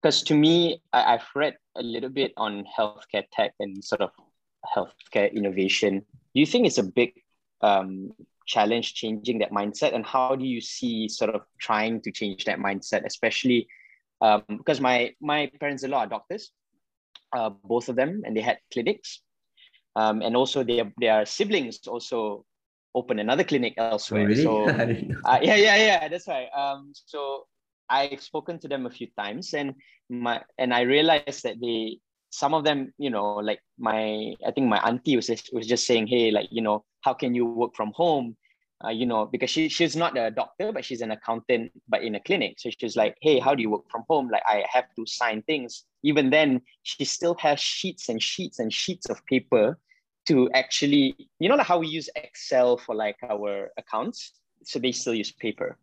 because 0.00 0.22
to 0.22 0.34
me 0.34 0.80
I, 0.92 1.12
have 1.12 1.26
read 1.34 1.56
a 1.76 1.82
little 1.82 2.08
bit 2.08 2.32
on 2.36 2.64
healthcare 2.78 3.24
tech 3.32 3.52
and 3.60 3.84
sort 3.84 4.00
of 4.00 4.10
healthcare 4.64 5.32
innovation 5.32 6.00
do 6.34 6.40
you 6.40 6.46
think 6.46 6.66
it's 6.66 6.78
a 6.78 6.82
big 6.82 7.12
um, 7.62 8.12
challenge 8.46 8.94
changing 8.94 9.38
that 9.38 9.52
mindset 9.52 9.94
and 9.94 10.04
how 10.04 10.34
do 10.34 10.44
you 10.44 10.60
see 10.60 11.08
sort 11.08 11.34
of 11.34 11.42
trying 11.58 12.00
to 12.00 12.10
change 12.10 12.44
that 12.44 12.58
mindset 12.58 13.04
especially 13.04 13.68
um, 14.20 14.42
because 14.48 14.80
my 14.80 15.14
my 15.20 15.50
parents 15.60 15.82
in 15.82 15.90
law 15.90 16.00
are 16.00 16.06
doctors 16.06 16.50
uh, 17.32 17.50
both 17.64 17.88
of 17.88 17.96
them 17.96 18.22
and 18.24 18.36
they 18.36 18.40
had 18.40 18.58
clinics 18.72 19.20
um, 19.96 20.22
and 20.22 20.36
also 20.36 20.62
their 20.62 20.92
their 20.98 21.26
siblings 21.26 21.86
also 21.86 22.44
open 22.94 23.18
another 23.18 23.44
clinic 23.44 23.74
elsewhere. 23.76 24.22
Oh, 24.22 24.26
really? 24.26 24.42
So 24.42 24.64
uh, 25.24 25.38
yeah, 25.42 25.56
yeah, 25.56 25.76
yeah. 25.76 26.08
That's 26.08 26.28
right. 26.28 26.48
Um, 26.54 26.92
so 26.94 27.46
I've 27.88 28.20
spoken 28.20 28.58
to 28.60 28.68
them 28.68 28.86
a 28.86 28.90
few 28.90 29.08
times, 29.18 29.54
and 29.54 29.74
my 30.08 30.42
and 30.58 30.72
I 30.74 30.82
realized 30.82 31.42
that 31.44 31.60
they 31.60 31.98
some 32.30 32.54
of 32.54 32.64
them, 32.64 32.94
you 32.98 33.10
know, 33.10 33.34
like 33.34 33.60
my 33.78 34.34
I 34.46 34.50
think 34.52 34.68
my 34.68 34.78
auntie 34.78 35.16
was 35.16 35.26
just, 35.26 35.52
was 35.52 35.66
just 35.66 35.86
saying, 35.86 36.06
hey, 36.06 36.30
like 36.30 36.48
you 36.50 36.62
know, 36.62 36.84
how 37.02 37.14
can 37.14 37.34
you 37.34 37.44
work 37.44 37.74
from 37.76 37.92
home? 37.94 38.36
Uh, 38.82 38.88
you 38.88 39.04
know, 39.04 39.26
because 39.26 39.50
she 39.50 39.68
she's 39.68 39.94
not 39.94 40.16
a 40.16 40.30
doctor, 40.30 40.72
but 40.72 40.84
she's 40.84 41.02
an 41.02 41.10
accountant, 41.10 41.70
but 41.88 42.02
in 42.02 42.14
a 42.14 42.20
clinic. 42.20 42.54
So 42.58 42.70
she's 42.70 42.96
like, 42.96 43.16
hey, 43.20 43.38
how 43.38 43.54
do 43.54 43.62
you 43.62 43.70
work 43.70 43.90
from 43.90 44.04
home? 44.08 44.28
Like 44.30 44.42
I 44.46 44.64
have 44.72 44.86
to 44.96 45.04
sign 45.06 45.42
things. 45.42 45.84
Even 46.02 46.30
then, 46.30 46.62
she 46.82 47.04
still 47.04 47.34
has 47.40 47.60
sheets 47.60 48.08
and 48.08 48.22
sheets 48.22 48.58
and 48.58 48.72
sheets 48.72 49.10
of 49.10 49.24
paper 49.26 49.78
to 50.28 50.50
actually, 50.54 51.28
you 51.40 51.48
know, 51.48 51.56
like 51.56 51.66
how 51.66 51.78
we 51.78 51.88
use 51.88 52.08
Excel 52.16 52.78
for 52.78 52.94
like 52.94 53.16
our 53.28 53.70
accounts. 53.76 54.32
So 54.64 54.78
they 54.78 54.92
still 54.92 55.14
use 55.14 55.32
paper. 55.32 55.76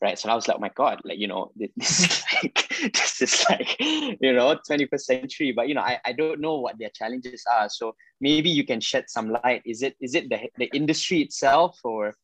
Right. 0.00 0.18
So 0.18 0.28
I 0.28 0.34
was 0.34 0.46
like, 0.46 0.58
oh 0.58 0.60
my 0.60 0.70
God, 0.74 1.00
like, 1.04 1.18
you 1.18 1.26
know, 1.26 1.52
this 1.76 2.00
is 2.00 2.24
like 2.42 2.68
this 2.92 3.22
is 3.22 3.44
like, 3.48 3.80
you 3.80 4.32
know, 4.32 4.58
21st 4.68 5.00
century. 5.00 5.52
But 5.52 5.68
you 5.68 5.74
know, 5.74 5.80
I, 5.80 5.98
I 6.04 6.12
don't 6.12 6.40
know 6.40 6.58
what 6.58 6.78
their 6.78 6.90
challenges 6.90 7.44
are. 7.50 7.68
So 7.68 7.94
maybe 8.20 8.50
you 8.50 8.64
can 8.64 8.80
shed 8.80 9.04
some 9.08 9.30
light. 9.30 9.62
Is 9.64 9.82
it 9.82 9.96
is 10.00 10.14
it 10.14 10.28
the, 10.28 10.50
the 10.58 10.70
industry 10.74 11.20
itself 11.20 11.78
or 11.82 12.14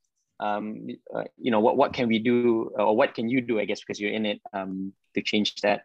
um, 0.41 0.89
uh, 1.15 1.25
you 1.39 1.51
know, 1.51 1.61
what, 1.61 1.77
what 1.77 1.93
can 1.93 2.09
we 2.09 2.19
do 2.19 2.71
or 2.77 2.97
what 2.97 3.15
can 3.15 3.29
you 3.29 3.41
do, 3.41 3.61
I 3.61 3.65
guess, 3.65 3.81
because 3.81 4.01
you're 4.01 4.13
in 4.13 4.27
it 4.27 4.41
um, 4.53 4.93
to 5.15 5.23
change 5.23 5.55
that? 5.63 5.83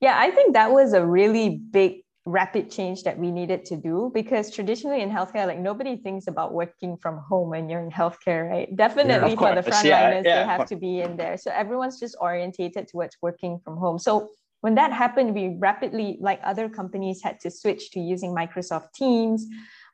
Yeah, 0.00 0.18
I 0.18 0.30
think 0.32 0.54
that 0.54 0.72
was 0.72 0.92
a 0.92 1.06
really 1.06 1.50
big 1.50 2.02
rapid 2.24 2.70
change 2.70 3.02
that 3.02 3.18
we 3.18 3.32
needed 3.32 3.64
to 3.64 3.76
do 3.76 4.10
because 4.14 4.54
traditionally 4.54 5.00
in 5.00 5.10
healthcare 5.10 5.44
like 5.44 5.58
nobody 5.58 5.96
thinks 5.96 6.28
about 6.28 6.52
working 6.52 6.96
from 6.96 7.18
home 7.18 7.50
when 7.50 7.68
you're 7.68 7.80
in 7.80 7.90
healthcare 7.90 8.48
right? 8.48 8.76
Definitely 8.76 9.30
yeah, 9.30 9.36
for 9.36 9.54
the 9.54 9.68
frontliners 9.68 10.24
yeah, 10.24 10.36
yeah, 10.36 10.42
they 10.42 10.44
have 10.44 10.66
to 10.66 10.76
be 10.76 11.00
in 11.00 11.16
there. 11.16 11.36
So 11.36 11.50
everyone's 11.50 11.98
just 11.98 12.16
orientated 12.20 12.86
towards 12.86 13.16
working 13.20 13.58
from 13.64 13.76
home. 13.76 13.98
So 13.98 14.30
when 14.60 14.76
that 14.76 14.92
happened 14.92 15.34
we 15.34 15.56
rapidly 15.58 16.16
like 16.20 16.40
other 16.44 16.68
companies 16.68 17.20
had 17.22 17.40
to 17.40 17.50
switch 17.50 17.90
to 17.90 17.98
using 18.00 18.32
microsoft 18.32 18.92
teams 18.94 19.48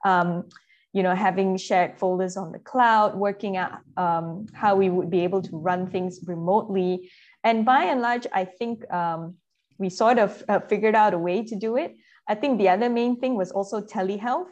um, 0.05 0.45
you 0.93 1.03
know 1.03 1.15
having 1.15 1.57
shared 1.57 1.99
folders 1.99 2.37
on 2.37 2.53
the 2.53 2.59
cloud 2.59 3.15
working 3.15 3.57
out 3.57 3.79
um, 3.97 4.45
how 4.53 4.77
we 4.77 4.91
would 4.91 5.11
be 5.11 5.21
able 5.21 5.41
to 5.41 5.57
run 5.57 5.87
things 5.87 6.21
remotely. 6.27 7.11
And 7.43 7.65
by 7.65 7.85
and 7.85 8.03
large 8.03 8.27
i 8.35 8.45
think 8.45 8.85
um, 8.93 9.37
we 9.79 9.89
sort 9.89 10.19
of 10.19 10.43
uh, 10.47 10.61
figured 10.61 10.95
out 10.95 11.15
a 11.15 11.19
way 11.19 11.43
to 11.45 11.57
do 11.57 11.79
it 11.79 11.97
I 12.29 12.35
think 12.35 12.59
the 12.59 12.69
other 12.69 12.91
main 12.91 13.19
thing 13.19 13.35
was 13.37 13.51
also 13.51 13.81
telehealth, 13.81 14.51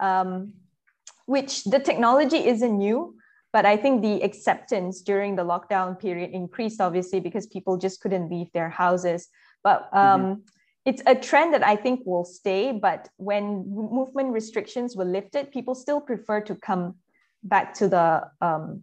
um, 0.00 0.52
which 1.26 1.64
the 1.64 1.80
technology 1.80 2.46
isn't 2.46 2.76
new, 2.76 3.16
but 3.52 3.64
I 3.64 3.76
think 3.76 4.02
the 4.02 4.22
acceptance 4.22 5.00
during 5.00 5.36
the 5.36 5.44
lockdown 5.44 5.98
period 5.98 6.30
increased 6.32 6.80
obviously 6.80 7.20
because 7.20 7.46
people 7.46 7.78
just 7.78 8.00
couldn't 8.00 8.30
leave 8.30 8.52
their 8.52 8.68
houses. 8.68 9.28
But 9.62 9.88
um, 9.92 10.20
mm-hmm. 10.20 10.40
it's 10.84 11.02
a 11.06 11.14
trend 11.14 11.54
that 11.54 11.66
I 11.66 11.76
think 11.76 12.00
will 12.04 12.24
stay. 12.24 12.72
But 12.72 13.08
when 13.16 13.64
movement 13.70 14.32
restrictions 14.32 14.96
were 14.96 15.04
lifted, 15.06 15.50
people 15.50 15.74
still 15.74 16.00
prefer 16.00 16.40
to 16.42 16.54
come 16.54 16.96
back 17.42 17.74
to 17.74 17.88
the 17.88 18.28
um, 18.40 18.82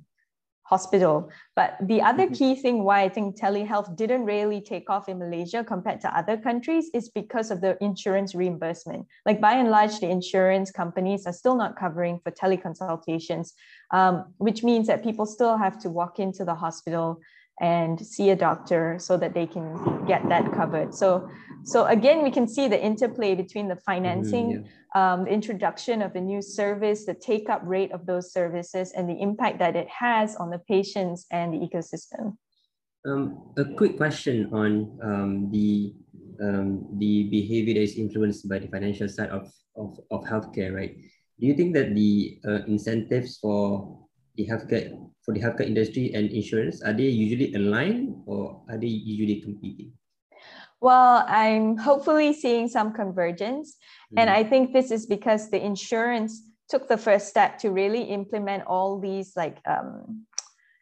hospital. 0.71 1.29
But 1.55 1.75
the 1.81 2.01
other 2.01 2.25
mm-hmm. 2.25 2.33
key 2.33 2.55
thing 2.55 2.83
why 2.83 3.01
I 3.01 3.09
think 3.09 3.37
telehealth 3.37 3.95
didn't 3.97 4.23
really 4.23 4.61
take 4.61 4.89
off 4.89 5.09
in 5.09 5.19
Malaysia 5.19 5.63
compared 5.63 5.99
to 6.01 6.17
other 6.17 6.37
countries 6.37 6.89
is 6.93 7.09
because 7.09 7.51
of 7.51 7.59
the 7.59 7.77
insurance 7.83 8.33
reimbursement. 8.33 9.05
Like 9.25 9.41
by 9.41 9.53
and 9.53 9.69
large, 9.69 9.99
the 9.99 10.09
insurance 10.09 10.71
companies 10.71 11.27
are 11.27 11.33
still 11.33 11.57
not 11.57 11.77
covering 11.77 12.19
for 12.23 12.31
teleconsultations, 12.31 13.51
um, 13.91 14.33
which 14.37 14.63
means 14.63 14.87
that 14.87 15.03
people 15.03 15.25
still 15.25 15.57
have 15.57 15.77
to 15.83 15.89
walk 15.89 16.19
into 16.19 16.45
the 16.45 16.55
hospital 16.55 17.19
and 17.59 17.99
see 17.99 18.29
a 18.31 18.35
doctor 18.35 18.97
so 18.99 19.17
that 19.17 19.33
they 19.33 19.45
can 19.45 20.05
get 20.05 20.27
that 20.29 20.51
covered. 20.53 20.93
So, 20.93 21.29
so 21.63 21.85
again, 21.85 22.23
we 22.23 22.31
can 22.31 22.47
see 22.47 22.67
the 22.67 22.81
interplay 22.81 23.35
between 23.35 23.67
the 23.67 23.75
financing. 23.75 24.47
Mm, 24.47 24.63
yeah 24.63 24.71
um, 24.93 25.23
the 25.23 25.31
introduction 25.31 26.01
of 26.01 26.15
a 26.15 26.21
new 26.21 26.41
service, 26.41 27.05
the 27.05 27.13
take 27.13 27.49
up 27.49 27.61
rate 27.63 27.91
of 27.91 28.05
those 28.05 28.33
services, 28.33 28.91
and 28.91 29.09
the 29.09 29.19
impact 29.21 29.59
that 29.59 29.75
it 29.75 29.87
has 29.87 30.35
on 30.35 30.49
the 30.49 30.59
patients 30.59 31.25
and 31.31 31.53
the 31.53 31.59
ecosystem. 31.59 32.37
Um, 33.05 33.53
a 33.57 33.65
quick 33.65 33.97
question 33.97 34.49
on 34.53 34.99
um, 35.01 35.51
the 35.51 35.93
um, 36.41 36.87
the 36.97 37.29
behavior 37.29 37.75
that 37.75 37.81
is 37.81 37.97
influenced 37.97 38.49
by 38.49 38.59
the 38.59 38.67
financial 38.67 39.07
side 39.07 39.29
of, 39.29 39.51
of, 39.75 39.99
of 40.09 40.23
healthcare, 40.25 40.73
right? 40.73 40.97
Do 41.39 41.45
you 41.45 41.53
think 41.53 41.73
that 41.75 41.93
the 41.93 42.39
uh, 42.45 42.65
incentives 42.65 43.37
for 43.37 44.07
the 44.35 44.47
healthcare 44.47 44.91
for 45.23 45.33
the 45.33 45.39
healthcare 45.39 45.67
industry 45.67 46.13
and 46.13 46.31
insurance 46.31 46.81
are 46.81 46.93
they 46.93 47.09
usually 47.09 47.53
aligned 47.53 48.15
or 48.25 48.63
are 48.69 48.77
they 48.77 48.87
usually 48.87 49.41
competing? 49.41 49.93
Well, 50.81 51.23
I'm 51.27 51.77
hopefully 51.77 52.33
seeing 52.33 52.67
some 52.67 52.93
convergence. 52.93 53.77
Mm-hmm. 53.77 54.17
And 54.19 54.29
I 54.29 54.43
think 54.43 54.73
this 54.73 54.89
is 54.89 55.05
because 55.05 55.49
the 55.49 55.63
insurance 55.63 56.41
took 56.69 56.87
the 56.87 56.97
first 56.97 57.27
step 57.27 57.59
to 57.59 57.69
really 57.69 58.03
implement 58.03 58.63
all 58.65 58.99
these 58.99 59.33
like 59.35 59.59
um, 59.67 60.25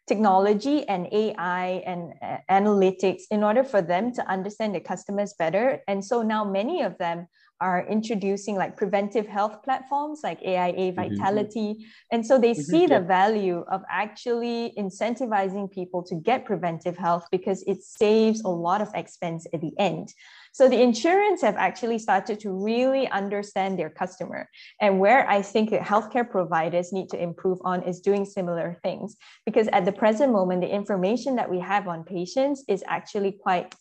technology 0.06 0.88
and 0.88 1.06
AI 1.12 1.82
and 1.84 2.14
uh, 2.22 2.38
analytics 2.50 3.22
in 3.30 3.44
order 3.44 3.62
for 3.62 3.82
them 3.82 4.12
to 4.14 4.26
understand 4.26 4.74
their 4.74 4.80
customers 4.80 5.34
better. 5.38 5.82
And 5.86 6.04
so 6.04 6.22
now 6.22 6.44
many 6.44 6.82
of 6.82 6.96
them 6.98 7.26
are 7.60 7.86
introducing 7.86 8.56
like 8.56 8.76
preventive 8.76 9.26
health 9.26 9.62
platforms 9.62 10.20
like 10.22 10.40
AIA 10.42 10.92
mm-hmm. 10.92 10.96
Vitality. 10.96 11.74
Mm-hmm. 11.74 11.82
And 12.12 12.26
so 12.26 12.38
they 12.38 12.52
mm-hmm. 12.52 12.62
see 12.62 12.86
the 12.86 13.00
value 13.00 13.64
of 13.70 13.82
actually 13.90 14.72
incentivizing 14.78 15.70
people 15.70 16.02
to 16.04 16.14
get 16.14 16.44
preventive 16.44 16.96
health 16.96 17.26
because 17.30 17.62
it 17.64 17.82
saves 17.82 18.42
a 18.42 18.48
lot 18.48 18.80
of 18.80 18.88
expense 18.94 19.46
at 19.52 19.60
the 19.60 19.72
end. 19.78 20.12
So 20.52 20.68
the 20.68 20.80
insurance 20.80 21.42
have 21.42 21.56
actually 21.56 21.98
started 21.98 22.40
to 22.40 22.50
really 22.50 23.08
understand 23.08 23.78
their 23.78 23.90
customer. 23.90 24.48
And 24.80 24.98
where 24.98 25.28
I 25.28 25.42
think 25.42 25.70
that 25.70 25.82
healthcare 25.82 26.28
providers 26.28 26.92
need 26.92 27.08
to 27.10 27.22
improve 27.22 27.58
on 27.64 27.82
is 27.84 28.00
doing 28.00 28.24
similar 28.24 28.78
things. 28.82 29.16
Because 29.46 29.68
at 29.68 29.84
the 29.84 29.92
present 29.92 30.32
moment, 30.32 30.62
the 30.62 30.74
information 30.74 31.36
that 31.36 31.50
we 31.50 31.60
have 31.60 31.86
on 31.86 32.04
patients 32.04 32.64
is 32.68 32.82
actually 32.88 33.32
quite 33.32 33.74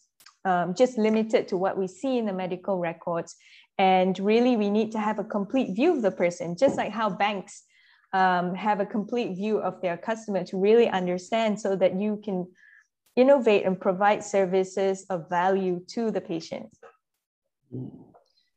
um, 0.45 0.73
just 0.73 0.97
limited 0.97 1.47
to 1.49 1.57
what 1.57 1.77
we 1.77 1.87
see 1.87 2.17
in 2.17 2.25
the 2.25 2.33
medical 2.33 2.77
records. 2.77 3.35
And 3.79 4.19
really, 4.19 4.57
we 4.57 4.69
need 4.69 4.91
to 4.91 4.99
have 4.99 5.19
a 5.19 5.23
complete 5.23 5.73
view 5.73 5.95
of 5.95 6.01
the 6.01 6.11
person, 6.11 6.57
just 6.57 6.75
like 6.77 6.91
how 6.91 7.09
banks 7.09 7.63
um, 8.11 8.53
have 8.53 8.81
a 8.81 8.85
complete 8.85 9.35
view 9.35 9.59
of 9.59 9.81
their 9.81 9.95
customer 9.95 10.43
to 10.43 10.57
really 10.57 10.89
understand 10.89 11.59
so 11.59 11.77
that 11.77 11.95
you 11.99 12.21
can 12.23 12.45
innovate 13.15 13.65
and 13.65 13.79
provide 13.79 14.21
services 14.23 15.05
of 15.09 15.29
value 15.29 15.81
to 15.87 16.11
the 16.11 16.19
patient. 16.19 16.69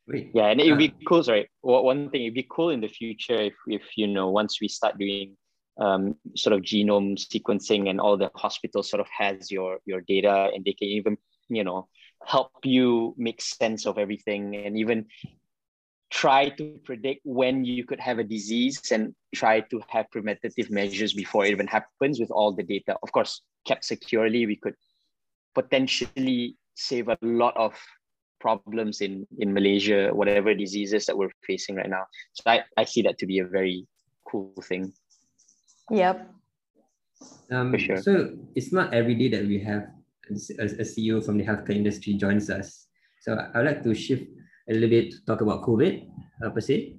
Wait. 0.07 0.31
Yeah, 0.33 0.47
and 0.47 0.59
it 0.59 0.69
would 0.69 0.77
be 0.77 0.89
uh, 0.89 1.07
cool, 1.07 1.23
right? 1.23 1.47
One 1.61 2.09
thing, 2.09 2.23
it'd 2.23 2.33
be 2.33 2.47
cool 2.49 2.71
in 2.71 2.81
the 2.81 2.89
future 2.89 3.41
if, 3.41 3.53
if 3.67 3.83
you 3.95 4.07
know, 4.07 4.29
once 4.29 4.59
we 4.59 4.67
start 4.67 4.97
doing 4.97 5.37
um, 5.79 6.15
sort 6.35 6.53
of 6.53 6.61
genome 6.61 7.17
sequencing 7.17 7.89
and 7.89 8.01
all 8.01 8.17
the 8.17 8.29
hospitals 8.35 8.89
sort 8.89 8.99
of 8.99 9.07
has 9.17 9.49
your 9.49 9.79
your 9.85 10.01
data 10.01 10.51
and 10.53 10.63
they 10.65 10.73
can 10.73 10.89
even, 10.89 11.17
you 11.49 11.63
know, 11.63 11.87
help 12.25 12.51
you 12.63 13.13
make 13.17 13.41
sense 13.41 13.85
of 13.85 13.97
everything 13.97 14.55
and 14.55 14.77
even 14.77 15.05
try 16.09 16.49
to 16.49 16.79
predict 16.85 17.21
when 17.23 17.65
you 17.65 17.83
could 17.83 17.99
have 17.99 18.19
a 18.19 18.23
disease 18.23 18.79
and 18.91 19.15
try 19.33 19.59
to 19.59 19.81
have 19.89 20.05
preventative 20.11 20.69
measures 20.69 21.13
before 21.13 21.45
it 21.45 21.51
even 21.51 21.65
happens 21.65 22.19
with 22.19 22.29
all 22.29 22.53
the 22.53 22.61
data. 22.61 22.95
Of 23.01 23.11
course, 23.11 23.41
kept 23.65 23.83
securely, 23.83 24.45
we 24.45 24.55
could 24.55 24.75
potentially 25.55 26.55
save 26.75 27.07
a 27.07 27.17
lot 27.21 27.57
of 27.57 27.73
problems 28.39 29.01
in, 29.01 29.25
in 29.39 29.53
Malaysia, 29.53 30.11
whatever 30.13 30.53
diseases 30.53 31.05
that 31.07 31.17
we're 31.17 31.31
facing 31.47 31.75
right 31.77 31.89
now. 31.89 32.05
So 32.33 32.43
I, 32.45 32.63
I 32.77 32.83
see 32.83 33.01
that 33.03 33.17
to 33.19 33.25
be 33.25 33.39
a 33.39 33.47
very 33.47 33.87
cool 34.27 34.53
thing. 34.61 34.93
Yep. 35.89 36.29
Um, 37.51 37.71
For 37.71 37.79
sure. 37.79 37.97
So 37.97 38.37
it's 38.53 38.71
not 38.71 38.93
every 38.93 39.15
day 39.15 39.29
that 39.29 39.47
we 39.47 39.59
have 39.61 39.87
a, 40.29 40.63
a 40.63 40.85
CEO 40.85 41.23
from 41.23 41.37
the 41.37 41.45
healthcare 41.45 41.75
industry 41.75 42.13
joins 42.13 42.49
us. 42.49 42.87
So 43.21 43.37
I'd 43.55 43.65
like 43.65 43.83
to 43.83 43.93
shift 43.93 44.25
a 44.69 44.73
little 44.73 44.89
bit 44.89 45.11
to 45.11 45.25
talk 45.25 45.41
about 45.41 45.63
COVID 45.63 46.07
uh, 46.43 46.49
per 46.49 46.61
se. 46.61 46.97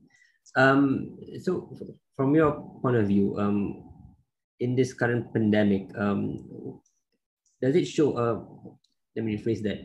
Um, 0.57 1.17
so 1.41 1.75
from 2.17 2.35
your 2.35 2.79
point 2.83 2.97
of 2.97 3.09
view, 3.09 3.37
um, 3.39 3.85
in 4.61 4.77
this 4.77 4.95
current 4.95 5.33
pandemic, 5.33 5.91
um, 5.99 6.81
does 7.61 7.75
it 7.75 7.87
show, 7.87 8.17
uh, 8.17 8.41
let 9.17 9.25
me 9.25 9.37
rephrase 9.37 9.63
that, 9.63 9.85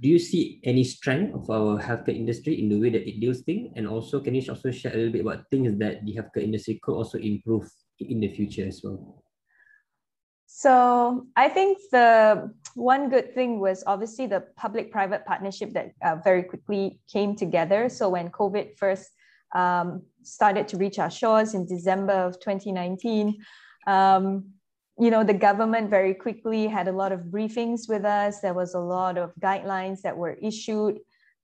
do 0.00 0.08
you 0.08 0.18
see 0.18 0.60
any 0.64 0.84
strength 0.84 1.34
of 1.34 1.48
our 1.48 1.80
healthcare 1.80 2.16
industry 2.16 2.60
in 2.60 2.68
the 2.68 2.80
way 2.80 2.90
that 2.90 3.08
it 3.08 3.20
deals 3.20 3.42
things? 3.42 3.72
And 3.76 3.86
also, 3.86 4.20
can 4.20 4.34
you 4.34 4.42
also 4.48 4.70
share 4.70 4.92
a 4.92 4.96
little 4.96 5.12
bit 5.12 5.20
about 5.20 5.48
things 5.50 5.78
that 5.78 6.04
the 6.04 6.16
healthcare 6.16 6.42
industry 6.42 6.80
could 6.82 6.94
also 6.94 7.18
improve 7.18 7.70
in 8.00 8.20
the 8.20 8.28
future 8.28 8.66
as 8.66 8.80
well? 8.82 9.21
So 10.54 11.26
I 11.34 11.48
think 11.48 11.78
the 11.90 12.52
one 12.74 13.08
good 13.08 13.34
thing 13.34 13.58
was 13.58 13.82
obviously 13.86 14.26
the 14.26 14.44
public-private 14.54 15.24
partnership 15.24 15.72
that 15.72 15.92
uh, 16.04 16.16
very 16.22 16.42
quickly 16.42 17.00
came 17.10 17.34
together. 17.34 17.88
So 17.88 18.10
when 18.10 18.28
COVID 18.28 18.76
first 18.76 19.08
um, 19.54 20.02
started 20.22 20.68
to 20.68 20.76
reach 20.76 20.98
our 20.98 21.10
shores 21.10 21.54
in 21.54 21.64
December 21.64 22.12
of 22.12 22.38
2019, 22.40 23.42
um, 23.86 24.44
you 24.98 25.10
know, 25.10 25.24
the 25.24 25.34
government 25.34 25.88
very 25.88 26.12
quickly 26.12 26.66
had 26.66 26.86
a 26.86 26.92
lot 26.92 27.12
of 27.12 27.20
briefings 27.20 27.88
with 27.88 28.04
us. 28.04 28.40
There 28.40 28.54
was 28.54 28.74
a 28.74 28.78
lot 28.78 29.16
of 29.16 29.32
guidelines 29.40 30.02
that 30.02 30.14
were 30.14 30.34
issued, 30.34 30.98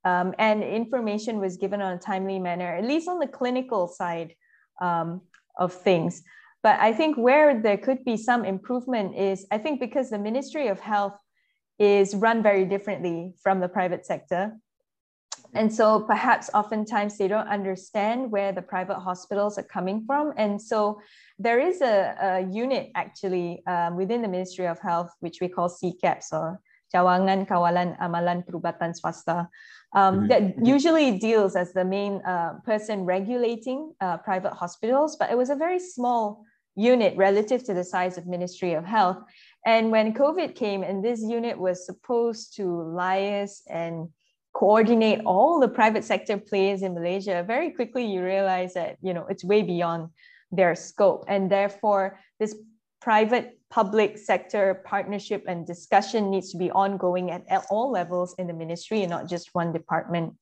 um, 0.05 0.35
and 0.38 0.62
information 0.62 1.40
was 1.40 1.57
given 1.57 1.81
on 1.81 1.94
a 1.94 1.99
timely 1.99 2.38
manner, 2.38 2.77
at 2.77 2.85
least 2.85 3.09
on 3.09 3.21
the 3.21 3.27
clinical 3.27 3.88
side 3.88 4.35
um, 4.83 5.23
of 5.59 5.73
things. 5.73 6.23
But 6.62 6.81
I 6.81 6.92
think 6.92 7.16
where 7.16 7.61
there 7.61 7.79
could 7.79 8.05
be 8.05 8.16
some 8.16 8.44
improvement 8.44 9.16
is 9.16 9.47
I 9.51 9.59
think 9.59 9.81
because 9.81 10.11
the 10.11 10.18
Ministry 10.18 10.68
of 10.68 10.81
Health 10.81 11.16
is 11.79 12.14
run 12.14 12.42
very 12.42 12.64
differently 12.64 13.35
from 13.42 13.61
the 13.61 13.68
private 13.68 14.05
sector. 14.05 14.53
And 15.55 15.73
so 15.73 16.01
perhaps 16.01 16.51
oftentimes 16.53 17.16
they 17.16 17.29
don't 17.29 17.49
understand 17.49 18.31
where 18.31 18.53
the 18.53 18.61
private 18.61 18.99
hospitals 18.99 19.57
are 19.59 19.62
coming 19.62 20.05
from. 20.05 20.33
And 20.37 20.61
so 20.61 21.01
there 21.38 21.59
is 21.59 21.81
a, 21.81 22.14
a 22.21 22.53
unit 22.53 22.90
actually 22.94 23.62
um, 23.66 23.97
within 23.97 24.21
the 24.21 24.29
Ministry 24.29 24.66
of 24.66 24.79
Health, 24.81 25.11
which 25.21 25.38
we 25.40 25.49
call 25.49 25.71
CCAPS 25.71 26.33
or 26.33 26.61
Cawangan 26.94 27.46
Kawalan 27.46 27.98
Amalan 27.98 28.46
Perubatan 28.46 28.94
Swasta, 28.98 29.48
um, 29.94 30.27
mm-hmm. 30.27 30.27
that 30.29 30.66
usually 30.66 31.18
deals 31.18 31.57
as 31.57 31.72
the 31.72 31.85
main 31.85 32.20
uh, 32.24 32.55
person 32.64 33.05
regulating 33.05 33.92
uh, 34.01 34.16
private 34.18 34.53
hospitals, 34.53 35.16
but 35.16 35.31
it 35.31 35.37
was 35.37 35.51
a 35.51 35.57
very 35.57 35.79
small 35.79 36.44
unit 36.77 37.16
relative 37.16 37.64
to 37.64 37.74
the 37.74 37.85
size 37.85 38.16
of 38.16 38.27
Ministry 38.27 38.74
of 38.74 38.85
Health. 38.85 39.18
And 39.66 39.90
when 39.90 40.14
COVID 40.14 40.55
came 40.55 40.83
and 40.83 41.05
this 41.05 41.20
unit 41.20 41.59
was 41.59 41.85
supposed 41.85 42.55
to 42.57 42.62
liaise 42.62 43.62
and 43.68 44.09
coordinate 44.55 45.20
all 45.27 45.61
the 45.61 45.68
private 45.68 46.05
sector 46.05 46.38
players 46.38 46.83
in 46.83 46.94
Malaysia, 46.94 47.44
very 47.46 47.70
quickly 47.70 48.07
you 48.07 48.22
realize 48.22 48.74
that 48.74 48.96
you 49.03 49.12
know 49.12 49.27
it's 49.29 49.44
way 49.44 49.62
beyond 49.62 50.09
their 50.51 50.74
scope. 50.74 51.24
And 51.29 51.51
therefore, 51.51 52.18
this 52.40 52.55
private 53.01 53.59
public 53.71 54.19
sector 54.19 54.83
partnership 54.85 55.45
and 55.47 55.67
discussion 55.67 56.31
needs 56.31 56.51
to 56.53 56.59
be 56.59 56.71
ongoing 56.71 57.31
at, 57.31 57.67
all 57.71 57.91
levels 57.91 58.35
in 58.39 58.47
the 58.47 58.53
ministry 58.53 59.03
and 59.03 59.11
not 59.11 59.29
just 59.29 59.55
one 59.55 59.73
department 59.73 60.35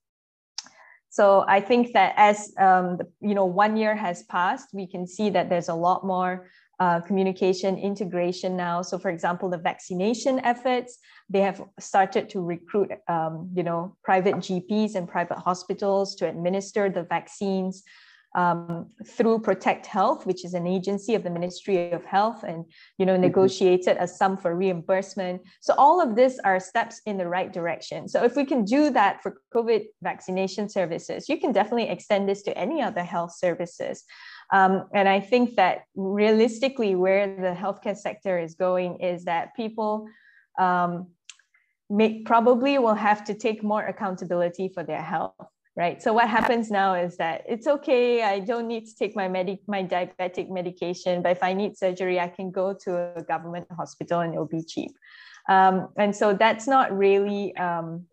so 1.16 1.47
I 1.49 1.61
think 1.62 1.95
that 1.95 2.12
as 2.19 2.53
um, 2.59 2.99
you 3.23 3.35
know, 3.35 3.47
one 3.47 3.79
year 3.79 3.97
has 3.97 4.25
passed, 4.25 4.69
we 4.75 4.87
can 4.87 5.07
see 5.07 5.31
that 5.31 5.49
there's 5.49 5.71
a 5.71 5.75
lot 5.75 6.05
more 6.05 6.51
uh, 6.79 7.01
communication 7.01 7.79
integration 7.79 8.55
now. 8.55 8.83
So, 8.83 8.99
for 8.99 9.11
example, 9.11 9.49
the 9.49 9.57
vaccination 9.57 10.40
efforts, 10.40 10.99
they 11.31 11.40
have 11.40 11.62
started 11.81 12.29
to 12.31 12.42
recruit, 12.42 12.90
um, 13.09 13.49
you 13.55 13.62
know, 13.62 13.97
private 14.05 14.37
GPs 14.37 14.95
and 14.95 15.09
private 15.09 15.38
hospitals 15.38 16.14
to 16.16 16.29
administer 16.29 16.90
the 16.90 17.05
vaccines 17.05 17.83
um, 18.37 18.90
through 19.05 19.40
Protect 19.40 19.87
Health, 19.87 20.27
which 20.27 20.44
is 20.44 20.53
an 20.53 20.66
agency 20.66 21.14
of 21.14 21.25
the 21.25 21.31
Ministry 21.31 21.90
of 21.90 22.05
Health, 22.05 22.44
and 22.44 22.64
you 22.99 23.07
know 23.07 23.14
mm-hmm. 23.14 23.22
negotiated 23.22 23.96
a 23.99 24.07
sum 24.07 24.37
for 24.37 24.55
reimbursement. 24.55 25.40
So 25.61 25.75
all 25.79 26.01
of 26.01 26.14
this 26.14 26.38
are 26.44 26.61
steps 26.61 27.01
in 27.07 27.16
the 27.16 27.27
right 27.27 27.51
direction. 27.53 28.09
So 28.09 28.22
if 28.22 28.37
we 28.37 28.44
can 28.44 28.64
do 28.64 28.90
that 28.90 29.22
for 29.22 29.40
COVID 29.55 29.87
vaccination 30.03 30.68
services, 30.68 31.29
you 31.29 31.40
can 31.40 31.53
definitely 31.53 31.88
extend 31.88 32.29
this 32.29 32.42
to 32.42 32.57
any 32.57 32.83
other 32.83 33.03
health 33.03 33.35
services. 33.35 34.05
Um, 34.53 34.85
and 34.94 35.09
I 35.09 35.18
think 35.18 35.57
that 35.57 35.85
realistically, 35.96 36.94
where 36.94 37.27
the 37.27 37.59
healthcare 37.59 37.96
sector 37.96 38.38
is 38.38 38.55
going 38.55 39.01
is 39.01 39.25
that 39.25 39.57
people 39.57 40.07
um, 40.59 41.09
make 41.88 42.27
probably 42.27 42.79
will 42.79 42.94
have 42.94 43.25
to 43.25 43.35
take 43.35 43.64
more 43.64 43.85
accountability 43.87 44.68
for 44.68 44.83
their 44.83 45.03
health 45.03 45.35
right? 45.77 46.03
So 46.03 46.12
what 46.12 46.29
happens 46.29 46.71
now 46.71 46.95
is 46.95 47.17
that 47.19 47.45
it's 47.47 47.67
okay. 47.67 48.23
I 48.23 48.41
don't 48.41 48.67
need 48.67 48.87
to 48.87 48.97
take 48.97 49.15
my 49.15 49.29
medic 49.29 49.61
my 49.69 49.85
diabetic 49.85 50.51
medication, 50.51 51.23
but 51.23 51.33
if 51.33 51.43
I 51.43 51.53
need 51.53 51.77
surgery, 51.77 52.19
I 52.19 52.29
can 52.29 52.51
go 52.51 52.75
to 52.85 53.17
a 53.17 53.23
government 53.23 53.67
hospital 53.77 54.21
and 54.21 54.33
it'll 54.33 54.47
be 54.47 54.62
cheap. 54.62 54.93
Um, 55.49 55.89
and 55.97 56.17
so 56.17 56.33
that's 56.33 56.67
not 56.67 56.97
really 56.97 57.57
um, 57.57 58.07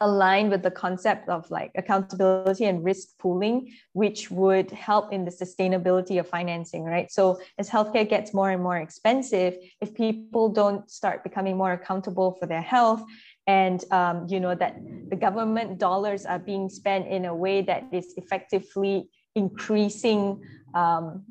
aligned 0.00 0.50
with 0.50 0.62
the 0.62 0.70
concept 0.70 1.28
of 1.28 1.50
like 1.50 1.70
accountability 1.76 2.64
and 2.64 2.84
risk 2.84 3.08
pooling, 3.18 3.72
which 3.92 4.30
would 4.30 4.70
help 4.70 5.12
in 5.12 5.24
the 5.24 5.30
sustainability 5.30 6.18
of 6.18 6.28
financing, 6.28 6.84
right? 6.84 7.10
So 7.10 7.40
as 7.58 7.68
healthcare 7.68 8.08
gets 8.08 8.32
more 8.32 8.50
and 8.50 8.62
more 8.62 8.78
expensive, 8.78 9.56
if 9.80 9.94
people 9.94 10.48
don't 10.48 10.90
start 10.90 11.22
becoming 11.22 11.56
more 11.56 11.72
accountable 11.72 12.36
for 12.40 12.46
their 12.46 12.62
health 12.62 13.02
and 13.46 13.84
um, 13.90 14.26
you 14.28 14.40
know 14.40 14.54
that 14.54 14.76
the 15.08 15.16
government 15.16 15.78
dollars 15.78 16.24
are 16.26 16.38
being 16.38 16.68
spent 16.68 17.06
in 17.06 17.24
a 17.26 17.34
way 17.34 17.62
that 17.62 17.84
is 17.92 18.14
effectively 18.16 19.08
increasing 19.34 20.40
um, 20.74 21.24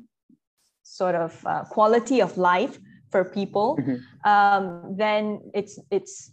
sort 0.82 1.14
of 1.14 1.46
uh, 1.46 1.64
quality 1.64 2.20
of 2.20 2.36
life 2.36 2.78
for 3.10 3.24
people, 3.24 3.78
mm-hmm. 3.78 4.28
um, 4.28 4.96
then 4.96 5.40
it's 5.54 5.78
it's 5.90 6.32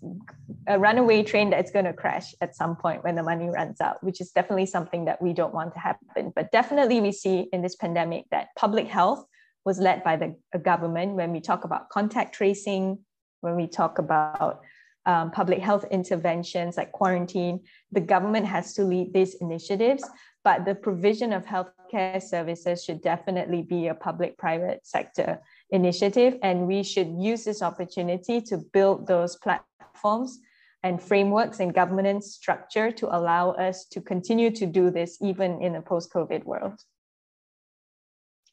a 0.67 0.79
runaway 0.79 1.21
train 1.21 1.51
that's 1.51 1.71
going 1.71 1.85
to 1.85 1.93
crash 1.93 2.33
at 2.41 2.55
some 2.55 2.75
point 2.75 3.03
when 3.03 3.13
the 3.13 3.21
money 3.21 3.49
runs 3.49 3.79
out, 3.81 4.03
which 4.03 4.19
is 4.19 4.31
definitely 4.31 4.65
something 4.65 5.05
that 5.05 5.21
we 5.21 5.31
don't 5.31 5.53
want 5.53 5.73
to 5.73 5.79
happen. 5.79 6.33
But 6.35 6.51
definitely, 6.51 6.99
we 6.99 7.11
see 7.11 7.47
in 7.53 7.61
this 7.61 7.75
pandemic 7.75 8.25
that 8.31 8.47
public 8.57 8.87
health 8.87 9.23
was 9.63 9.77
led 9.77 10.03
by 10.03 10.15
the 10.17 10.35
government 10.57 11.13
when 11.13 11.31
we 11.31 11.39
talk 11.39 11.65
about 11.65 11.89
contact 11.89 12.33
tracing, 12.33 12.97
when 13.41 13.55
we 13.55 13.67
talk 13.67 13.99
about 13.99 14.61
um, 15.05 15.31
public 15.31 15.59
health 15.59 15.85
interventions 15.91 16.77
like 16.77 16.91
quarantine, 16.91 17.61
the 17.91 18.01
government 18.01 18.45
has 18.45 18.73
to 18.75 18.83
lead 18.83 19.13
these 19.13 19.35
initiatives, 19.35 20.03
but 20.43 20.65
the 20.65 20.75
provision 20.75 21.33
of 21.33 21.45
healthcare 21.45 22.21
services 22.21 22.83
should 22.83 23.01
definitely 23.01 23.61
be 23.61 23.87
a 23.87 23.95
public 23.95 24.37
private 24.37 24.85
sector 24.85 25.41
initiative. 25.71 26.37
And 26.43 26.67
we 26.67 26.83
should 26.83 27.09
use 27.17 27.43
this 27.43 27.61
opportunity 27.61 28.41
to 28.41 28.57
build 28.57 29.07
those 29.07 29.37
platforms 29.37 30.39
and 30.83 31.01
frameworks 31.01 31.59
and 31.59 31.73
governance 31.73 32.33
structure 32.33 32.91
to 32.91 33.15
allow 33.15 33.51
us 33.51 33.85
to 33.85 34.01
continue 34.01 34.49
to 34.51 34.65
do 34.65 34.89
this 34.89 35.17
even 35.21 35.61
in 35.61 35.75
a 35.75 35.81
post-COVID 35.81 36.43
world. 36.43 36.79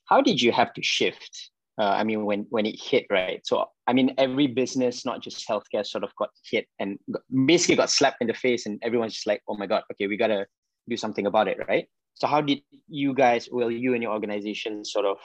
How 0.04 0.20
did 0.20 0.40
you 0.40 0.52
have 0.52 0.72
to 0.74 0.82
shift 0.82 1.50
uh, 1.78 1.94
I 2.00 2.04
mean, 2.04 2.24
when 2.24 2.46
when 2.50 2.66
it 2.66 2.78
hit, 2.80 3.06
right? 3.10 3.40
So 3.46 3.66
I 3.86 3.92
mean, 3.92 4.14
every 4.18 4.48
business, 4.48 5.04
not 5.04 5.22
just 5.22 5.46
healthcare, 5.48 5.86
sort 5.86 6.04
of 6.04 6.14
got 6.16 6.30
hit 6.50 6.66
and 6.78 6.98
basically 7.46 7.76
got 7.76 7.90
slapped 7.90 8.20
in 8.20 8.26
the 8.26 8.34
face, 8.34 8.66
and 8.66 8.78
everyone's 8.82 9.14
just 9.14 9.26
like, 9.26 9.42
"Oh 9.48 9.56
my 9.56 9.66
god, 9.66 9.82
okay, 9.92 10.06
we 10.06 10.16
gotta 10.16 10.46
do 10.88 10.96
something 10.96 11.26
about 11.26 11.46
it," 11.46 11.58
right? 11.68 11.86
So 12.14 12.26
how 12.26 12.40
did 12.40 12.62
you 12.88 13.14
guys, 13.14 13.48
well, 13.50 13.70
you 13.70 13.94
and 13.94 14.02
your 14.02 14.12
organization, 14.12 14.84
sort 14.84 15.06
of 15.06 15.18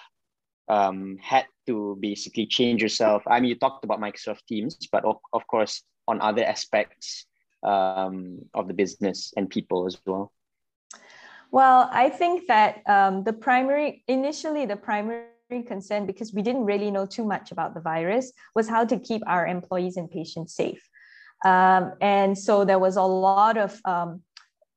um, 0.69 1.17
had 1.19 1.47
to 1.65 1.97
basically 1.99 2.45
change 2.45 2.83
yourself? 2.83 3.23
I 3.25 3.39
mean, 3.39 3.49
you 3.49 3.55
talked 3.55 3.83
about 3.83 3.99
Microsoft 3.99 4.45
Teams, 4.47 4.77
but 4.91 5.03
of, 5.03 5.17
of 5.33 5.45
course, 5.47 5.81
on 6.07 6.21
other 6.21 6.43
aspects 6.45 7.25
um, 7.63 8.37
of 8.53 8.67
the 8.67 8.75
business 8.75 9.33
and 9.35 9.49
people 9.49 9.87
as 9.87 9.97
well. 10.05 10.31
Well, 11.49 11.89
I 11.91 12.09
think 12.09 12.47
that 12.47 12.81
um, 12.87 13.23
the 13.23 13.33
primary, 13.33 14.03
initially, 14.07 14.65
the 14.67 14.75
primary 14.75 15.32
concern 15.61 16.07
because 16.07 16.33
we 16.33 16.41
didn't 16.41 16.65
really 16.65 16.89
know 16.89 17.05
too 17.05 17.25
much 17.25 17.51
about 17.51 17.75
the 17.75 17.81
virus 17.81 18.31
was 18.55 18.67
how 18.67 18.85
to 18.85 18.97
keep 18.97 19.21
our 19.27 19.45
employees 19.45 19.97
and 19.97 20.09
patients 20.09 20.55
safe. 20.55 20.89
Um, 21.45 21.93
and 22.01 22.37
so 22.37 22.65
there 22.65 22.79
was 22.79 22.95
a 22.95 23.03
lot 23.03 23.57
of 23.57 23.79
um, 23.85 24.21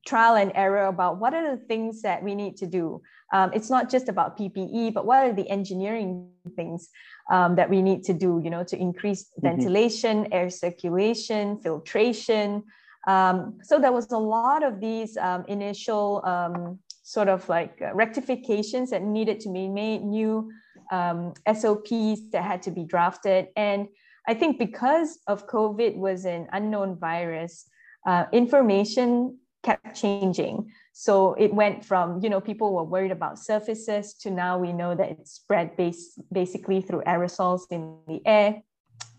trial 0.05 0.35
and 0.35 0.53
error 0.55 0.87
about 0.87 1.19
what 1.19 1.33
are 1.33 1.57
the 1.57 1.65
things 1.65 2.03
that 2.03 2.23
we 2.23 2.35
need 2.35 2.57
to 2.59 2.67
do. 2.67 3.01
Um, 3.33 3.51
it's 3.55 3.71
not 3.71 3.89
just 3.89 4.09
about 4.09 4.37
PPE, 4.39 4.93
but 4.93 5.07
what 5.07 5.25
are 5.25 5.33
the 5.33 5.49
engineering 5.49 6.29
things 6.57 6.89
um, 7.31 7.55
that 7.57 7.71
we 7.71 7.81
need 7.83 8.05
to 8.05 8.13
do, 8.13 8.41
you 8.45 8.51
know, 8.51 8.65
to 8.65 8.77
increase 8.77 9.25
mm-hmm. 9.25 9.47
ventilation, 9.47 10.29
air 10.33 10.51
circulation, 10.51 11.59
filtration. 11.61 12.65
Um, 13.07 13.59
so 13.63 13.79
there 13.79 13.93
was 13.93 14.11
a 14.11 14.19
lot 14.19 14.63
of 14.63 14.81
these 14.81 15.17
um, 15.17 15.45
initial 15.47 16.23
sort 17.07 17.29
of 17.29 17.49
like 17.49 17.81
uh, 17.81 17.95
rectifications 17.95 18.91
that 18.91 19.01
needed 19.01 19.39
to 19.39 19.49
be 19.49 19.69
made, 19.69 20.03
new 20.03 20.51
um, 20.91 21.35
SOPs 21.47 22.31
that 22.33 22.43
had 22.43 22.63
to 22.63 22.71
be 22.71 22.85
drafted. 22.85 23.49
And 23.57 23.89
I 24.27 24.35
think 24.35 24.59
because 24.59 25.19
of 25.27 25.47
COVID 25.47 25.97
was 25.97 26.25
an 26.25 26.49
unknown 26.53 26.97
virus, 26.97 27.69
uh, 28.07 28.25
information 28.33 29.39
kept 29.63 29.97
changing. 29.97 30.71
So 30.93 31.35
it 31.35 31.53
went 31.53 31.85
from, 31.85 32.21
you 32.23 32.31
know, 32.31 32.41
people 32.41 32.73
were 32.73 32.85
worried 32.85 33.11
about 33.11 33.39
surfaces 33.39 34.15
to 34.23 34.31
now 34.31 34.59
we 34.59 34.73
know 34.73 34.95
that 34.95 35.11
it's 35.11 35.33
spread 35.33 35.77
base, 35.77 36.19
basically 36.33 36.81
through 36.81 37.03
aerosols 37.03 37.63
in 37.71 37.99
the 38.07 38.21
air. 38.25 38.63